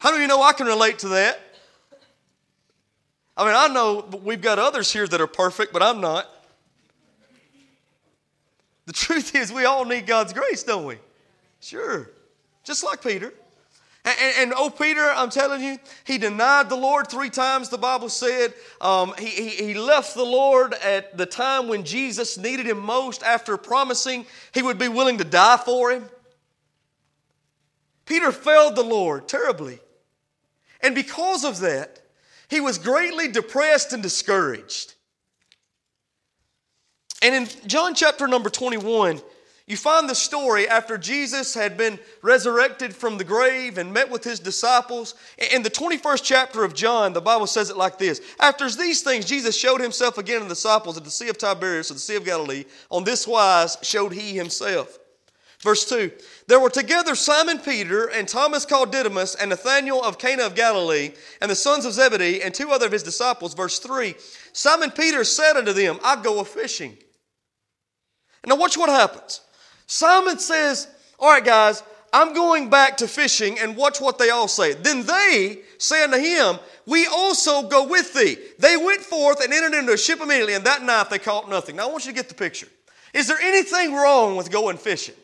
How 0.00 0.10
do 0.10 0.20
you 0.20 0.26
know 0.26 0.42
I 0.42 0.52
can 0.52 0.66
relate 0.66 1.00
to 1.00 1.08
that? 1.08 1.40
I 3.36 3.44
mean, 3.44 3.54
I 3.54 3.68
know 3.68 4.08
we've 4.22 4.40
got 4.40 4.58
others 4.58 4.92
here 4.92 5.06
that 5.06 5.20
are 5.20 5.26
perfect, 5.26 5.72
but 5.72 5.82
I'm 5.82 6.00
not. 6.00 6.28
The 8.86 8.92
truth 8.94 9.34
is, 9.34 9.52
we 9.52 9.64
all 9.64 9.84
need 9.84 10.06
God's 10.06 10.32
grace, 10.32 10.62
don't 10.62 10.86
we? 10.86 10.98
Sure. 11.60 12.10
Just 12.64 12.82
like 12.82 13.02
Peter. 13.02 13.32
And, 14.06 14.34
and, 14.38 14.54
oh, 14.56 14.70
Peter, 14.70 15.02
I'm 15.02 15.30
telling 15.30 15.60
you, 15.60 15.78
he 16.04 16.16
denied 16.16 16.68
the 16.68 16.76
Lord 16.76 17.08
three 17.08 17.28
times, 17.28 17.70
the 17.70 17.76
Bible 17.76 18.08
said. 18.08 18.54
Um, 18.80 19.12
he, 19.18 19.26
he, 19.26 19.48
he 19.48 19.74
left 19.74 20.14
the 20.14 20.22
Lord 20.22 20.74
at 20.74 21.16
the 21.16 21.26
time 21.26 21.66
when 21.66 21.82
Jesus 21.82 22.38
needed 22.38 22.66
him 22.66 22.78
most 22.78 23.24
after 23.24 23.56
promising 23.56 24.24
he 24.54 24.62
would 24.62 24.78
be 24.78 24.86
willing 24.86 25.18
to 25.18 25.24
die 25.24 25.56
for 25.56 25.90
him. 25.90 26.04
Peter 28.04 28.30
failed 28.30 28.76
the 28.76 28.84
Lord 28.84 29.26
terribly. 29.26 29.80
And 30.80 30.94
because 30.94 31.44
of 31.44 31.58
that, 31.60 32.00
he 32.48 32.60
was 32.60 32.78
greatly 32.78 33.26
depressed 33.26 33.92
and 33.92 34.04
discouraged. 34.04 34.94
And 37.22 37.34
in 37.34 37.48
John 37.66 37.96
chapter 37.96 38.28
number 38.28 38.50
21, 38.50 39.20
you 39.66 39.76
find 39.76 40.08
the 40.08 40.14
story 40.14 40.68
after 40.68 40.96
Jesus 40.96 41.52
had 41.52 41.76
been 41.76 41.98
resurrected 42.22 42.94
from 42.94 43.18
the 43.18 43.24
grave 43.24 43.78
and 43.78 43.92
met 43.92 44.08
with 44.08 44.22
his 44.22 44.38
disciples. 44.38 45.16
In 45.52 45.64
the 45.64 45.70
21st 45.70 46.22
chapter 46.22 46.62
of 46.62 46.72
John, 46.72 47.12
the 47.12 47.20
Bible 47.20 47.48
says 47.48 47.68
it 47.68 47.76
like 47.76 47.98
this 47.98 48.20
After 48.38 48.70
these 48.70 49.02
things, 49.02 49.24
Jesus 49.24 49.58
showed 49.58 49.80
himself 49.80 50.18
again 50.18 50.38
to 50.38 50.44
the 50.44 50.50
disciples 50.50 50.96
at 50.96 51.02
the 51.02 51.10
Sea 51.10 51.28
of 51.28 51.38
Tiberias, 51.38 51.90
or 51.90 51.94
the 51.94 52.00
Sea 52.00 52.14
of 52.14 52.24
Galilee. 52.24 52.64
On 52.92 53.02
this 53.02 53.26
wise 53.26 53.76
showed 53.82 54.12
he 54.12 54.36
himself. 54.36 55.00
Verse 55.62 55.84
2 55.88 56.12
There 56.46 56.60
were 56.60 56.70
together 56.70 57.16
Simon 57.16 57.58
Peter 57.58 58.06
and 58.06 58.28
Thomas 58.28 58.64
called 58.64 58.92
Didymus 58.92 59.34
and 59.34 59.50
Nathanael 59.50 60.04
of 60.04 60.16
Cana 60.16 60.44
of 60.44 60.54
Galilee 60.54 61.10
and 61.42 61.50
the 61.50 61.56
sons 61.56 61.84
of 61.84 61.92
Zebedee 61.92 62.40
and 62.40 62.54
two 62.54 62.70
other 62.70 62.86
of 62.86 62.92
his 62.92 63.02
disciples. 63.02 63.54
Verse 63.54 63.80
3 63.80 64.14
Simon 64.52 64.92
Peter 64.92 65.24
said 65.24 65.56
unto 65.56 65.72
them, 65.72 65.98
I 66.04 66.22
go 66.22 66.38
a 66.38 66.44
fishing. 66.44 66.98
Now, 68.46 68.54
watch 68.54 68.78
what 68.78 68.88
happens. 68.88 69.40
Simon 69.86 70.38
says, 70.38 70.88
All 71.18 71.30
right, 71.30 71.44
guys, 71.44 71.82
I'm 72.12 72.34
going 72.34 72.70
back 72.70 72.96
to 72.98 73.08
fishing, 73.08 73.58
and 73.58 73.76
watch 73.76 74.00
what 74.00 74.18
they 74.18 74.30
all 74.30 74.48
say. 74.48 74.74
Then 74.74 75.04
they 75.04 75.60
say 75.78 76.04
unto 76.04 76.18
him, 76.18 76.58
We 76.86 77.06
also 77.06 77.68
go 77.68 77.86
with 77.86 78.14
thee. 78.14 78.36
They 78.58 78.76
went 78.76 79.00
forth 79.00 79.42
and 79.42 79.52
entered 79.52 79.76
into 79.76 79.92
a 79.92 79.98
ship 79.98 80.20
immediately, 80.20 80.54
and 80.54 80.64
that 80.64 80.82
night 80.82 81.10
they 81.10 81.18
caught 81.18 81.48
nothing. 81.48 81.76
Now 81.76 81.88
I 81.88 81.90
want 81.90 82.06
you 82.06 82.12
to 82.12 82.16
get 82.16 82.28
the 82.28 82.34
picture. 82.34 82.68
Is 83.12 83.28
there 83.28 83.38
anything 83.40 83.94
wrong 83.94 84.36
with 84.36 84.50
going 84.50 84.76
fishing? 84.76 85.14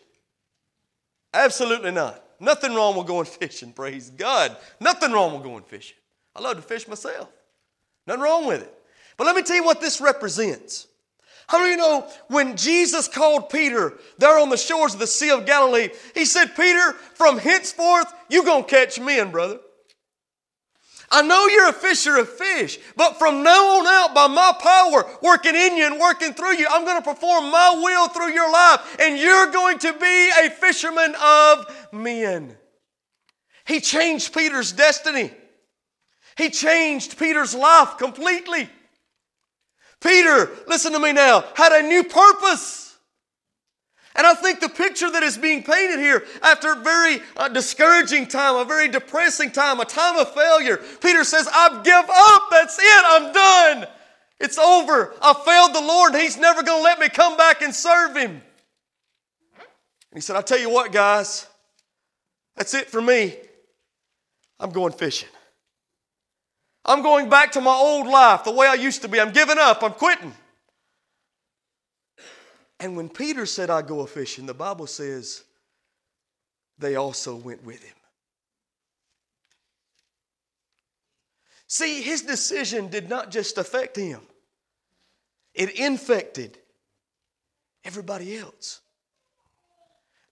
Absolutely 1.34 1.90
not. 1.90 2.22
Nothing 2.40 2.74
wrong 2.74 2.96
with 2.96 3.06
going 3.06 3.24
fishing, 3.40 3.72
praise 3.72 4.10
God. 4.10 4.56
Nothing 4.80 5.12
wrong 5.12 5.34
with 5.34 5.44
going 5.44 5.62
fishing. 5.62 5.96
I 6.34 6.40
love 6.40 6.56
to 6.56 6.62
fish 6.62 6.88
myself. 6.88 7.28
Nothing 8.06 8.22
wrong 8.22 8.46
with 8.46 8.62
it. 8.62 8.74
But 9.16 9.26
let 9.26 9.36
me 9.36 9.42
tell 9.42 9.56
you 9.56 9.64
what 9.64 9.80
this 9.80 10.00
represents. 10.00 10.88
How 11.46 11.58
do 11.58 11.64
you 11.64 11.76
know 11.76 12.08
when 12.28 12.56
Jesus 12.56 13.08
called 13.08 13.50
Peter 13.50 13.94
there 14.18 14.38
on 14.38 14.48
the 14.48 14.56
shores 14.56 14.94
of 14.94 15.00
the 15.00 15.06
Sea 15.06 15.30
of 15.30 15.46
Galilee, 15.46 15.88
he 16.14 16.24
said, 16.24 16.56
Peter, 16.56 16.92
from 17.14 17.38
henceforth, 17.38 18.12
you're 18.28 18.44
going 18.44 18.64
to 18.64 18.70
catch 18.70 18.98
men, 18.98 19.30
brother. 19.30 19.58
I 21.10 21.20
know 21.20 21.46
you're 21.46 21.68
a 21.68 21.74
fisher 21.74 22.16
of 22.16 22.28
fish, 22.28 22.78
but 22.96 23.18
from 23.18 23.42
now 23.42 23.78
on 23.78 23.86
out, 23.86 24.14
by 24.14 24.28
my 24.28 24.52
power 24.58 25.04
working 25.20 25.54
in 25.54 25.76
you 25.76 25.84
and 25.84 26.00
working 26.00 26.32
through 26.32 26.56
you, 26.56 26.66
I'm 26.70 26.86
going 26.86 27.02
to 27.02 27.08
perform 27.08 27.50
my 27.50 27.78
will 27.82 28.08
through 28.08 28.32
your 28.32 28.50
life, 28.50 28.96
and 28.98 29.18
you're 29.18 29.52
going 29.52 29.78
to 29.80 29.92
be 29.92 30.30
a 30.42 30.48
fisherman 30.48 31.14
of 31.22 31.88
men. 31.92 32.56
He 33.66 33.80
changed 33.80 34.32
Peter's 34.32 34.72
destiny. 34.72 35.32
He 36.38 36.48
changed 36.48 37.18
Peter's 37.18 37.54
life 37.54 37.98
completely. 37.98 38.70
Peter, 40.02 40.50
listen 40.66 40.92
to 40.92 40.98
me 40.98 41.12
now, 41.12 41.44
had 41.54 41.72
a 41.72 41.86
new 41.86 42.02
purpose. 42.02 42.82
And 44.14 44.26
I 44.26 44.34
think 44.34 44.60
the 44.60 44.68
picture 44.68 45.10
that 45.10 45.22
is 45.22 45.38
being 45.38 45.62
painted 45.62 45.98
here 45.98 46.24
after 46.42 46.72
a 46.72 46.76
very 46.76 47.22
uh, 47.36 47.48
discouraging 47.48 48.26
time, 48.26 48.56
a 48.56 48.64
very 48.64 48.88
depressing 48.88 49.50
time, 49.50 49.80
a 49.80 49.86
time 49.86 50.18
of 50.18 50.34
failure, 50.34 50.78
Peter 51.00 51.24
says, 51.24 51.48
I've 51.52 51.82
give 51.82 52.04
up. 52.12 52.42
That's 52.50 52.78
it. 52.78 53.04
I'm 53.06 53.32
done. 53.32 53.86
It's 54.38 54.58
over. 54.58 55.14
I 55.22 55.32
failed 55.32 55.74
the 55.74 55.86
Lord. 55.86 56.14
He's 56.14 56.36
never 56.36 56.62
going 56.62 56.80
to 56.80 56.84
let 56.84 56.98
me 56.98 57.08
come 57.08 57.36
back 57.38 57.62
and 57.62 57.74
serve 57.74 58.16
Him. 58.16 58.30
And 58.32 58.42
he 60.14 60.20
said, 60.20 60.36
I 60.36 60.42
tell 60.42 60.58
you 60.58 60.68
what, 60.68 60.92
guys, 60.92 61.46
that's 62.56 62.74
it 62.74 62.88
for 62.88 63.00
me. 63.00 63.34
I'm 64.60 64.70
going 64.70 64.92
fishing. 64.92 65.30
I'm 66.84 67.02
going 67.02 67.28
back 67.28 67.52
to 67.52 67.60
my 67.60 67.74
old 67.74 68.06
life, 68.06 68.44
the 68.44 68.50
way 68.50 68.66
I 68.66 68.74
used 68.74 69.02
to 69.02 69.08
be. 69.08 69.20
I'm 69.20 69.32
giving 69.32 69.58
up. 69.58 69.82
I'm 69.82 69.92
quitting. 69.92 70.34
And 72.80 72.96
when 72.96 73.08
Peter 73.08 73.46
said, 73.46 73.70
I 73.70 73.82
go 73.82 74.00
a 74.00 74.06
fishing, 74.06 74.46
the 74.46 74.54
Bible 74.54 74.88
says 74.88 75.44
they 76.78 76.96
also 76.96 77.36
went 77.36 77.64
with 77.64 77.82
him. 77.82 77.94
See, 81.68 82.02
his 82.02 82.22
decision 82.22 82.88
did 82.88 83.08
not 83.08 83.30
just 83.30 83.56
affect 83.56 83.96
him, 83.96 84.20
it 85.54 85.78
infected 85.78 86.58
everybody 87.84 88.36
else. 88.36 88.80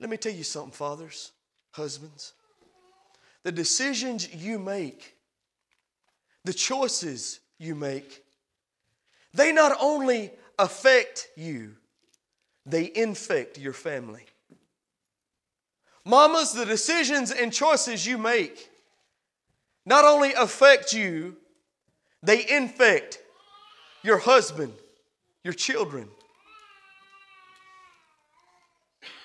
Let 0.01 0.11
me 0.11 0.17
tell 0.17 0.33
you 0.33 0.43
something, 0.43 0.73
fathers, 0.73 1.33
husbands. 1.71 2.33
The 3.43 3.53
decisions 3.53 4.35
you 4.35 4.59
make, 4.59 5.15
the 6.45 6.53
choices 6.53 7.41
you 7.59 7.75
make, 7.75 8.23
they 9.35 9.53
not 9.53 9.77
only 9.81 10.33
affect 10.59 11.29
you, 11.37 11.77
they 12.67 12.91
infect 12.95 13.59
your 13.59 13.73
family. 13.73 14.25
Mamas, 16.05 16.53
the 16.53 16.65
decisions 16.65 17.31
and 17.31 17.53
choices 17.53 18.07
you 18.07 18.19
make 18.19 18.71
not 19.87 20.05
only 20.05 20.33
affect 20.35 20.93
you, 20.93 21.37
they 22.23 22.47
infect 22.49 23.19
your 24.03 24.19
husband, 24.19 24.73
your 25.43 25.55
children. 25.55 26.09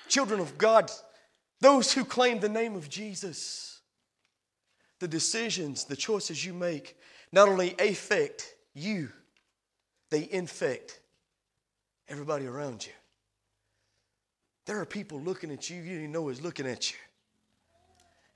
Children 0.08 0.40
of 0.40 0.56
God, 0.56 0.90
those 1.60 1.92
who 1.92 2.04
claim 2.04 2.40
the 2.40 2.48
name 2.48 2.74
of 2.74 2.88
Jesus. 2.88 3.80
The 4.98 5.08
decisions, 5.08 5.84
the 5.84 5.96
choices 5.96 6.44
you 6.44 6.54
make 6.54 6.96
not 7.36 7.50
only 7.50 7.74
affect 7.78 8.54
you, 8.72 9.10
they 10.08 10.26
infect 10.32 10.98
everybody 12.08 12.46
around 12.46 12.86
you. 12.86 12.92
There 14.64 14.80
are 14.80 14.86
people 14.86 15.20
looking 15.20 15.50
at 15.50 15.68
you 15.68 15.76
you 15.82 15.98
didn't 15.98 16.12
know 16.12 16.30
is 16.30 16.40
looking 16.40 16.66
at 16.66 16.90
you, 16.90 16.96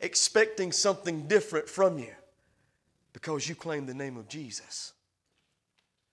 expecting 0.01 0.71
something 0.71 1.27
different 1.29 1.67
from 1.67 1.99
you 1.99 2.13
because 3.15 3.49
you 3.49 3.55
claim 3.55 3.87
the 3.87 3.95
name 3.95 4.19
of 4.19 4.29
Jesus. 4.29 4.93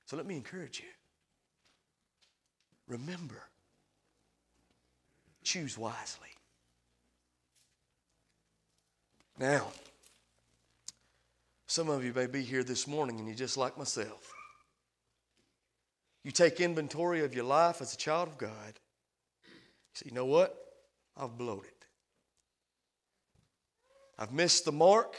So 0.06 0.16
let 0.16 0.26
me 0.26 0.38
encourage 0.38 0.80
you. 0.80 0.86
Remember, 2.88 3.44
choose 5.44 5.78
wisely. 5.78 6.30
Now, 9.38 9.68
some 11.78 11.90
of 11.90 12.04
you 12.04 12.12
may 12.12 12.26
be 12.26 12.42
here 12.42 12.64
this 12.64 12.88
morning 12.88 13.20
and 13.20 13.28
you're 13.28 13.38
just 13.38 13.56
like 13.56 13.78
myself. 13.78 14.34
You 16.24 16.32
take 16.32 16.60
inventory 16.60 17.24
of 17.24 17.36
your 17.36 17.44
life 17.44 17.82
as 17.82 17.94
a 17.94 17.98
child 17.98 18.30
of 18.30 18.40
God 18.40 18.80
You 19.46 19.52
say, 19.94 20.06
you 20.08 20.12
know 20.12 20.26
what? 20.26 20.58
I've 21.16 21.38
blown 21.38 21.60
it. 21.60 21.86
I've 24.18 24.34
missed 24.34 24.66
the 24.66 24.72
mark. 24.72 25.18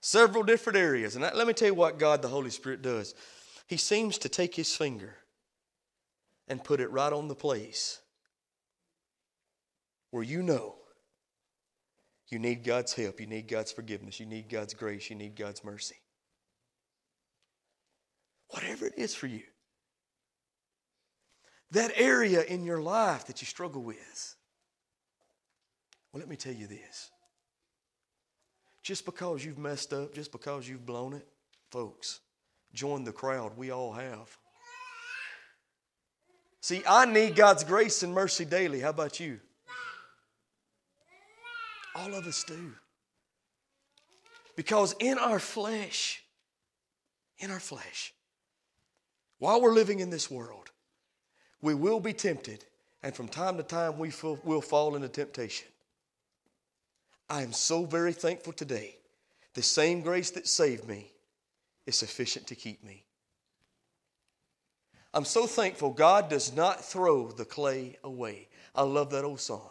Several 0.00 0.42
different 0.42 0.76
areas. 0.76 1.14
And 1.14 1.22
let 1.22 1.46
me 1.46 1.52
tell 1.52 1.68
you 1.68 1.74
what 1.74 2.00
God 2.00 2.20
the 2.20 2.26
Holy 2.26 2.50
Spirit 2.50 2.82
does. 2.82 3.14
He 3.68 3.76
seems 3.76 4.18
to 4.18 4.28
take 4.28 4.56
his 4.56 4.74
finger 4.74 5.18
and 6.48 6.64
put 6.64 6.80
it 6.80 6.90
right 6.90 7.12
on 7.12 7.28
the 7.28 7.36
place 7.36 8.00
where 10.10 10.24
you 10.24 10.42
know 10.42 10.81
you 12.32 12.38
need 12.38 12.64
God's 12.64 12.92
help, 12.94 13.20
you 13.20 13.26
need 13.26 13.48
God's 13.48 13.72
forgiveness, 13.72 14.18
you 14.18 14.26
need 14.26 14.48
God's 14.48 14.74
grace, 14.74 15.10
you 15.10 15.16
need 15.16 15.36
God's 15.36 15.62
mercy. 15.62 15.96
Whatever 18.48 18.86
it 18.86 18.94
is 18.96 19.14
for 19.14 19.26
you 19.26 19.42
that 21.72 21.90
area 21.96 22.42
in 22.42 22.64
your 22.64 22.80
life 22.80 23.26
that 23.26 23.40
you 23.40 23.46
struggle 23.46 23.82
with. 23.82 24.36
Well, 26.12 26.20
let 26.20 26.28
me 26.28 26.36
tell 26.36 26.52
you 26.52 26.66
this. 26.66 27.10
Just 28.82 29.06
because 29.06 29.44
you've 29.44 29.58
messed 29.58 29.92
up, 29.92 30.14
just 30.14 30.32
because 30.32 30.68
you've 30.68 30.84
blown 30.84 31.14
it, 31.14 31.26
folks, 31.70 32.20
join 32.74 33.04
the 33.04 33.12
crowd. 33.12 33.56
We 33.56 33.70
all 33.70 33.92
have. 33.92 34.36
See, 36.60 36.82
I 36.86 37.06
need 37.06 37.34
God's 37.34 37.64
grace 37.64 38.02
and 38.02 38.12
mercy 38.12 38.44
daily. 38.44 38.80
How 38.80 38.90
about 38.90 39.18
you? 39.18 39.40
All 41.94 42.14
of 42.14 42.26
us 42.26 42.44
do. 42.44 42.72
Because 44.56 44.94
in 44.98 45.18
our 45.18 45.38
flesh, 45.38 46.22
in 47.38 47.50
our 47.50 47.60
flesh, 47.60 48.12
while 49.38 49.60
we're 49.60 49.72
living 49.72 50.00
in 50.00 50.10
this 50.10 50.30
world, 50.30 50.70
we 51.60 51.74
will 51.74 52.00
be 52.00 52.12
tempted, 52.12 52.64
and 53.02 53.14
from 53.14 53.28
time 53.28 53.56
to 53.56 53.62
time 53.62 53.98
we 53.98 54.12
will 54.44 54.60
fall 54.60 54.94
into 54.94 55.08
temptation. 55.08 55.68
I 57.28 57.42
am 57.42 57.52
so 57.52 57.84
very 57.84 58.12
thankful 58.12 58.52
today. 58.52 58.96
The 59.54 59.62
same 59.62 60.00
grace 60.02 60.30
that 60.30 60.46
saved 60.46 60.86
me 60.86 61.10
is 61.86 61.98
sufficient 61.98 62.46
to 62.48 62.54
keep 62.54 62.84
me. 62.84 63.04
I'm 65.14 65.24
so 65.24 65.46
thankful 65.46 65.90
God 65.90 66.30
does 66.30 66.54
not 66.54 66.84
throw 66.84 67.30
the 67.30 67.44
clay 67.44 67.98
away. 68.02 68.48
I 68.74 68.82
love 68.82 69.10
that 69.10 69.24
old 69.24 69.40
song. 69.40 69.70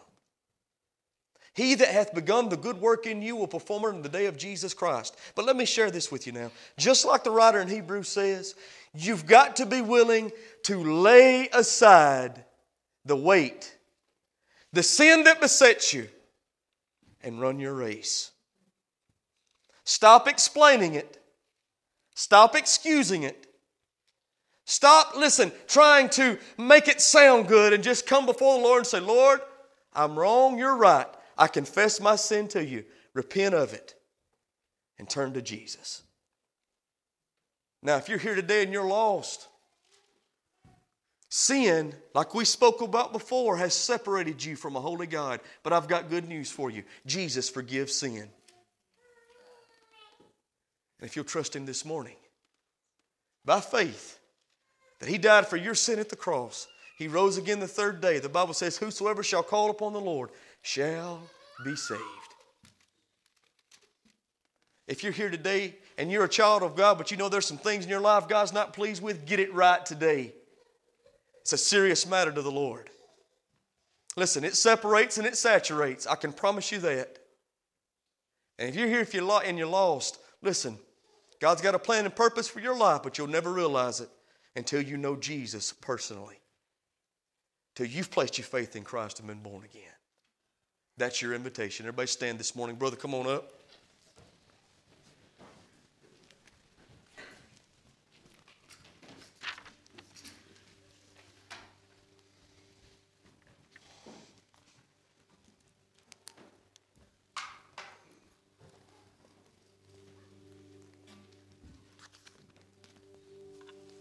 He 1.54 1.74
that 1.74 1.88
hath 1.88 2.14
begun 2.14 2.48
the 2.48 2.56
good 2.56 2.80
work 2.80 3.06
in 3.06 3.20
you 3.20 3.36
will 3.36 3.46
perform 3.46 3.84
it 3.84 3.96
in 3.96 4.02
the 4.02 4.08
day 4.08 4.26
of 4.26 4.38
Jesus 4.38 4.72
Christ. 4.72 5.16
But 5.34 5.44
let 5.44 5.56
me 5.56 5.66
share 5.66 5.90
this 5.90 6.10
with 6.10 6.26
you 6.26 6.32
now. 6.32 6.50
Just 6.78 7.04
like 7.04 7.24
the 7.24 7.30
writer 7.30 7.60
in 7.60 7.68
Hebrews 7.68 8.08
says, 8.08 8.54
you've 8.94 9.26
got 9.26 9.56
to 9.56 9.66
be 9.66 9.82
willing 9.82 10.32
to 10.64 10.82
lay 10.82 11.48
aside 11.52 12.44
the 13.04 13.16
weight, 13.16 13.76
the 14.72 14.82
sin 14.82 15.24
that 15.24 15.40
besets 15.40 15.92
you, 15.92 16.08
and 17.22 17.40
run 17.40 17.58
your 17.58 17.74
race. 17.74 18.30
Stop 19.84 20.28
explaining 20.28 20.94
it. 20.94 21.18
Stop 22.14 22.56
excusing 22.56 23.24
it. 23.24 23.46
Stop, 24.64 25.16
listen, 25.16 25.52
trying 25.66 26.08
to 26.10 26.38
make 26.56 26.88
it 26.88 27.00
sound 27.00 27.48
good 27.48 27.72
and 27.72 27.82
just 27.82 28.06
come 28.06 28.24
before 28.24 28.56
the 28.56 28.64
Lord 28.64 28.78
and 28.78 28.86
say, 28.86 29.00
Lord, 29.00 29.40
I'm 29.92 30.18
wrong, 30.18 30.56
you're 30.58 30.76
right. 30.76 31.08
I 31.42 31.48
confess 31.48 32.00
my 32.00 32.14
sin 32.14 32.46
to 32.48 32.64
you. 32.64 32.84
Repent 33.14 33.52
of 33.52 33.74
it 33.74 33.96
and 34.96 35.10
turn 35.10 35.32
to 35.32 35.42
Jesus. 35.42 36.04
Now, 37.82 37.96
if 37.96 38.08
you're 38.08 38.16
here 38.16 38.36
today 38.36 38.62
and 38.62 38.72
you're 38.72 38.86
lost, 38.86 39.48
sin, 41.28 41.96
like 42.14 42.32
we 42.32 42.44
spoke 42.44 42.80
about 42.80 43.12
before, 43.12 43.56
has 43.56 43.74
separated 43.74 44.44
you 44.44 44.54
from 44.54 44.76
a 44.76 44.80
holy 44.80 45.08
God. 45.08 45.40
But 45.64 45.72
I've 45.72 45.88
got 45.88 46.08
good 46.08 46.28
news 46.28 46.48
for 46.48 46.70
you 46.70 46.84
Jesus 47.06 47.48
forgives 47.48 47.96
sin. 47.96 48.28
And 51.00 51.10
if 51.10 51.16
you'll 51.16 51.24
trust 51.24 51.56
Him 51.56 51.66
this 51.66 51.84
morning, 51.84 52.14
by 53.44 53.58
faith, 53.58 54.20
that 55.00 55.08
He 55.08 55.18
died 55.18 55.48
for 55.48 55.56
your 55.56 55.74
sin 55.74 55.98
at 55.98 56.08
the 56.08 56.14
cross, 56.14 56.68
He 56.98 57.08
rose 57.08 57.36
again 57.36 57.58
the 57.58 57.66
third 57.66 58.00
day. 58.00 58.20
The 58.20 58.28
Bible 58.28 58.54
says, 58.54 58.76
Whosoever 58.76 59.24
shall 59.24 59.42
call 59.42 59.70
upon 59.70 59.92
the 59.92 60.00
Lord 60.00 60.30
shall 60.62 61.20
be 61.64 61.76
saved. 61.76 62.00
If 64.88 65.02
you're 65.02 65.12
here 65.12 65.30
today 65.30 65.76
and 65.96 66.10
you're 66.10 66.24
a 66.24 66.28
child 66.28 66.62
of 66.62 66.76
God, 66.76 66.98
but 66.98 67.10
you 67.10 67.16
know 67.16 67.28
there's 67.28 67.46
some 67.46 67.58
things 67.58 67.84
in 67.84 67.90
your 67.90 68.00
life 68.00 68.28
God's 68.28 68.52
not 68.52 68.72
pleased 68.72 69.02
with, 69.02 69.26
get 69.26 69.40
it 69.40 69.52
right 69.54 69.84
today. 69.84 70.32
It's 71.42 71.52
a 71.52 71.58
serious 71.58 72.06
matter 72.06 72.32
to 72.32 72.42
the 72.42 72.50
Lord. 72.50 72.90
Listen, 74.16 74.44
it 74.44 74.54
separates 74.54 75.18
and 75.18 75.26
it 75.26 75.36
saturates. 75.36 76.06
I 76.06 76.16
can 76.16 76.32
promise 76.32 76.70
you 76.70 76.78
that. 76.80 77.18
And 78.58 78.68
if 78.68 78.76
you're 78.76 78.88
here 78.88 79.00
if 79.00 79.14
you're 79.14 79.42
and 79.44 79.58
you're 79.58 79.66
lost, 79.66 80.18
listen, 80.42 80.78
God's 81.40 81.62
got 81.62 81.74
a 81.74 81.78
plan 81.78 82.04
and 82.04 82.14
purpose 82.14 82.46
for 82.46 82.60
your 82.60 82.76
life, 82.76 83.02
but 83.02 83.18
you'll 83.18 83.26
never 83.26 83.52
realize 83.52 84.00
it 84.00 84.10
until 84.54 84.82
you 84.82 84.96
know 84.96 85.16
Jesus 85.16 85.72
personally. 85.72 86.38
Till 87.74 87.86
you've 87.86 88.10
placed 88.10 88.36
your 88.38 88.44
faith 88.44 88.76
in 88.76 88.84
Christ 88.84 89.18
and 89.18 89.26
been 89.26 89.42
born 89.42 89.64
again. 89.64 89.82
That's 90.98 91.22
your 91.22 91.34
invitation. 91.34 91.86
Everybody 91.86 92.08
stand 92.08 92.38
this 92.38 92.54
morning. 92.54 92.76
Brother, 92.76 92.96
come 92.96 93.14
on 93.14 93.26
up. 93.26 93.61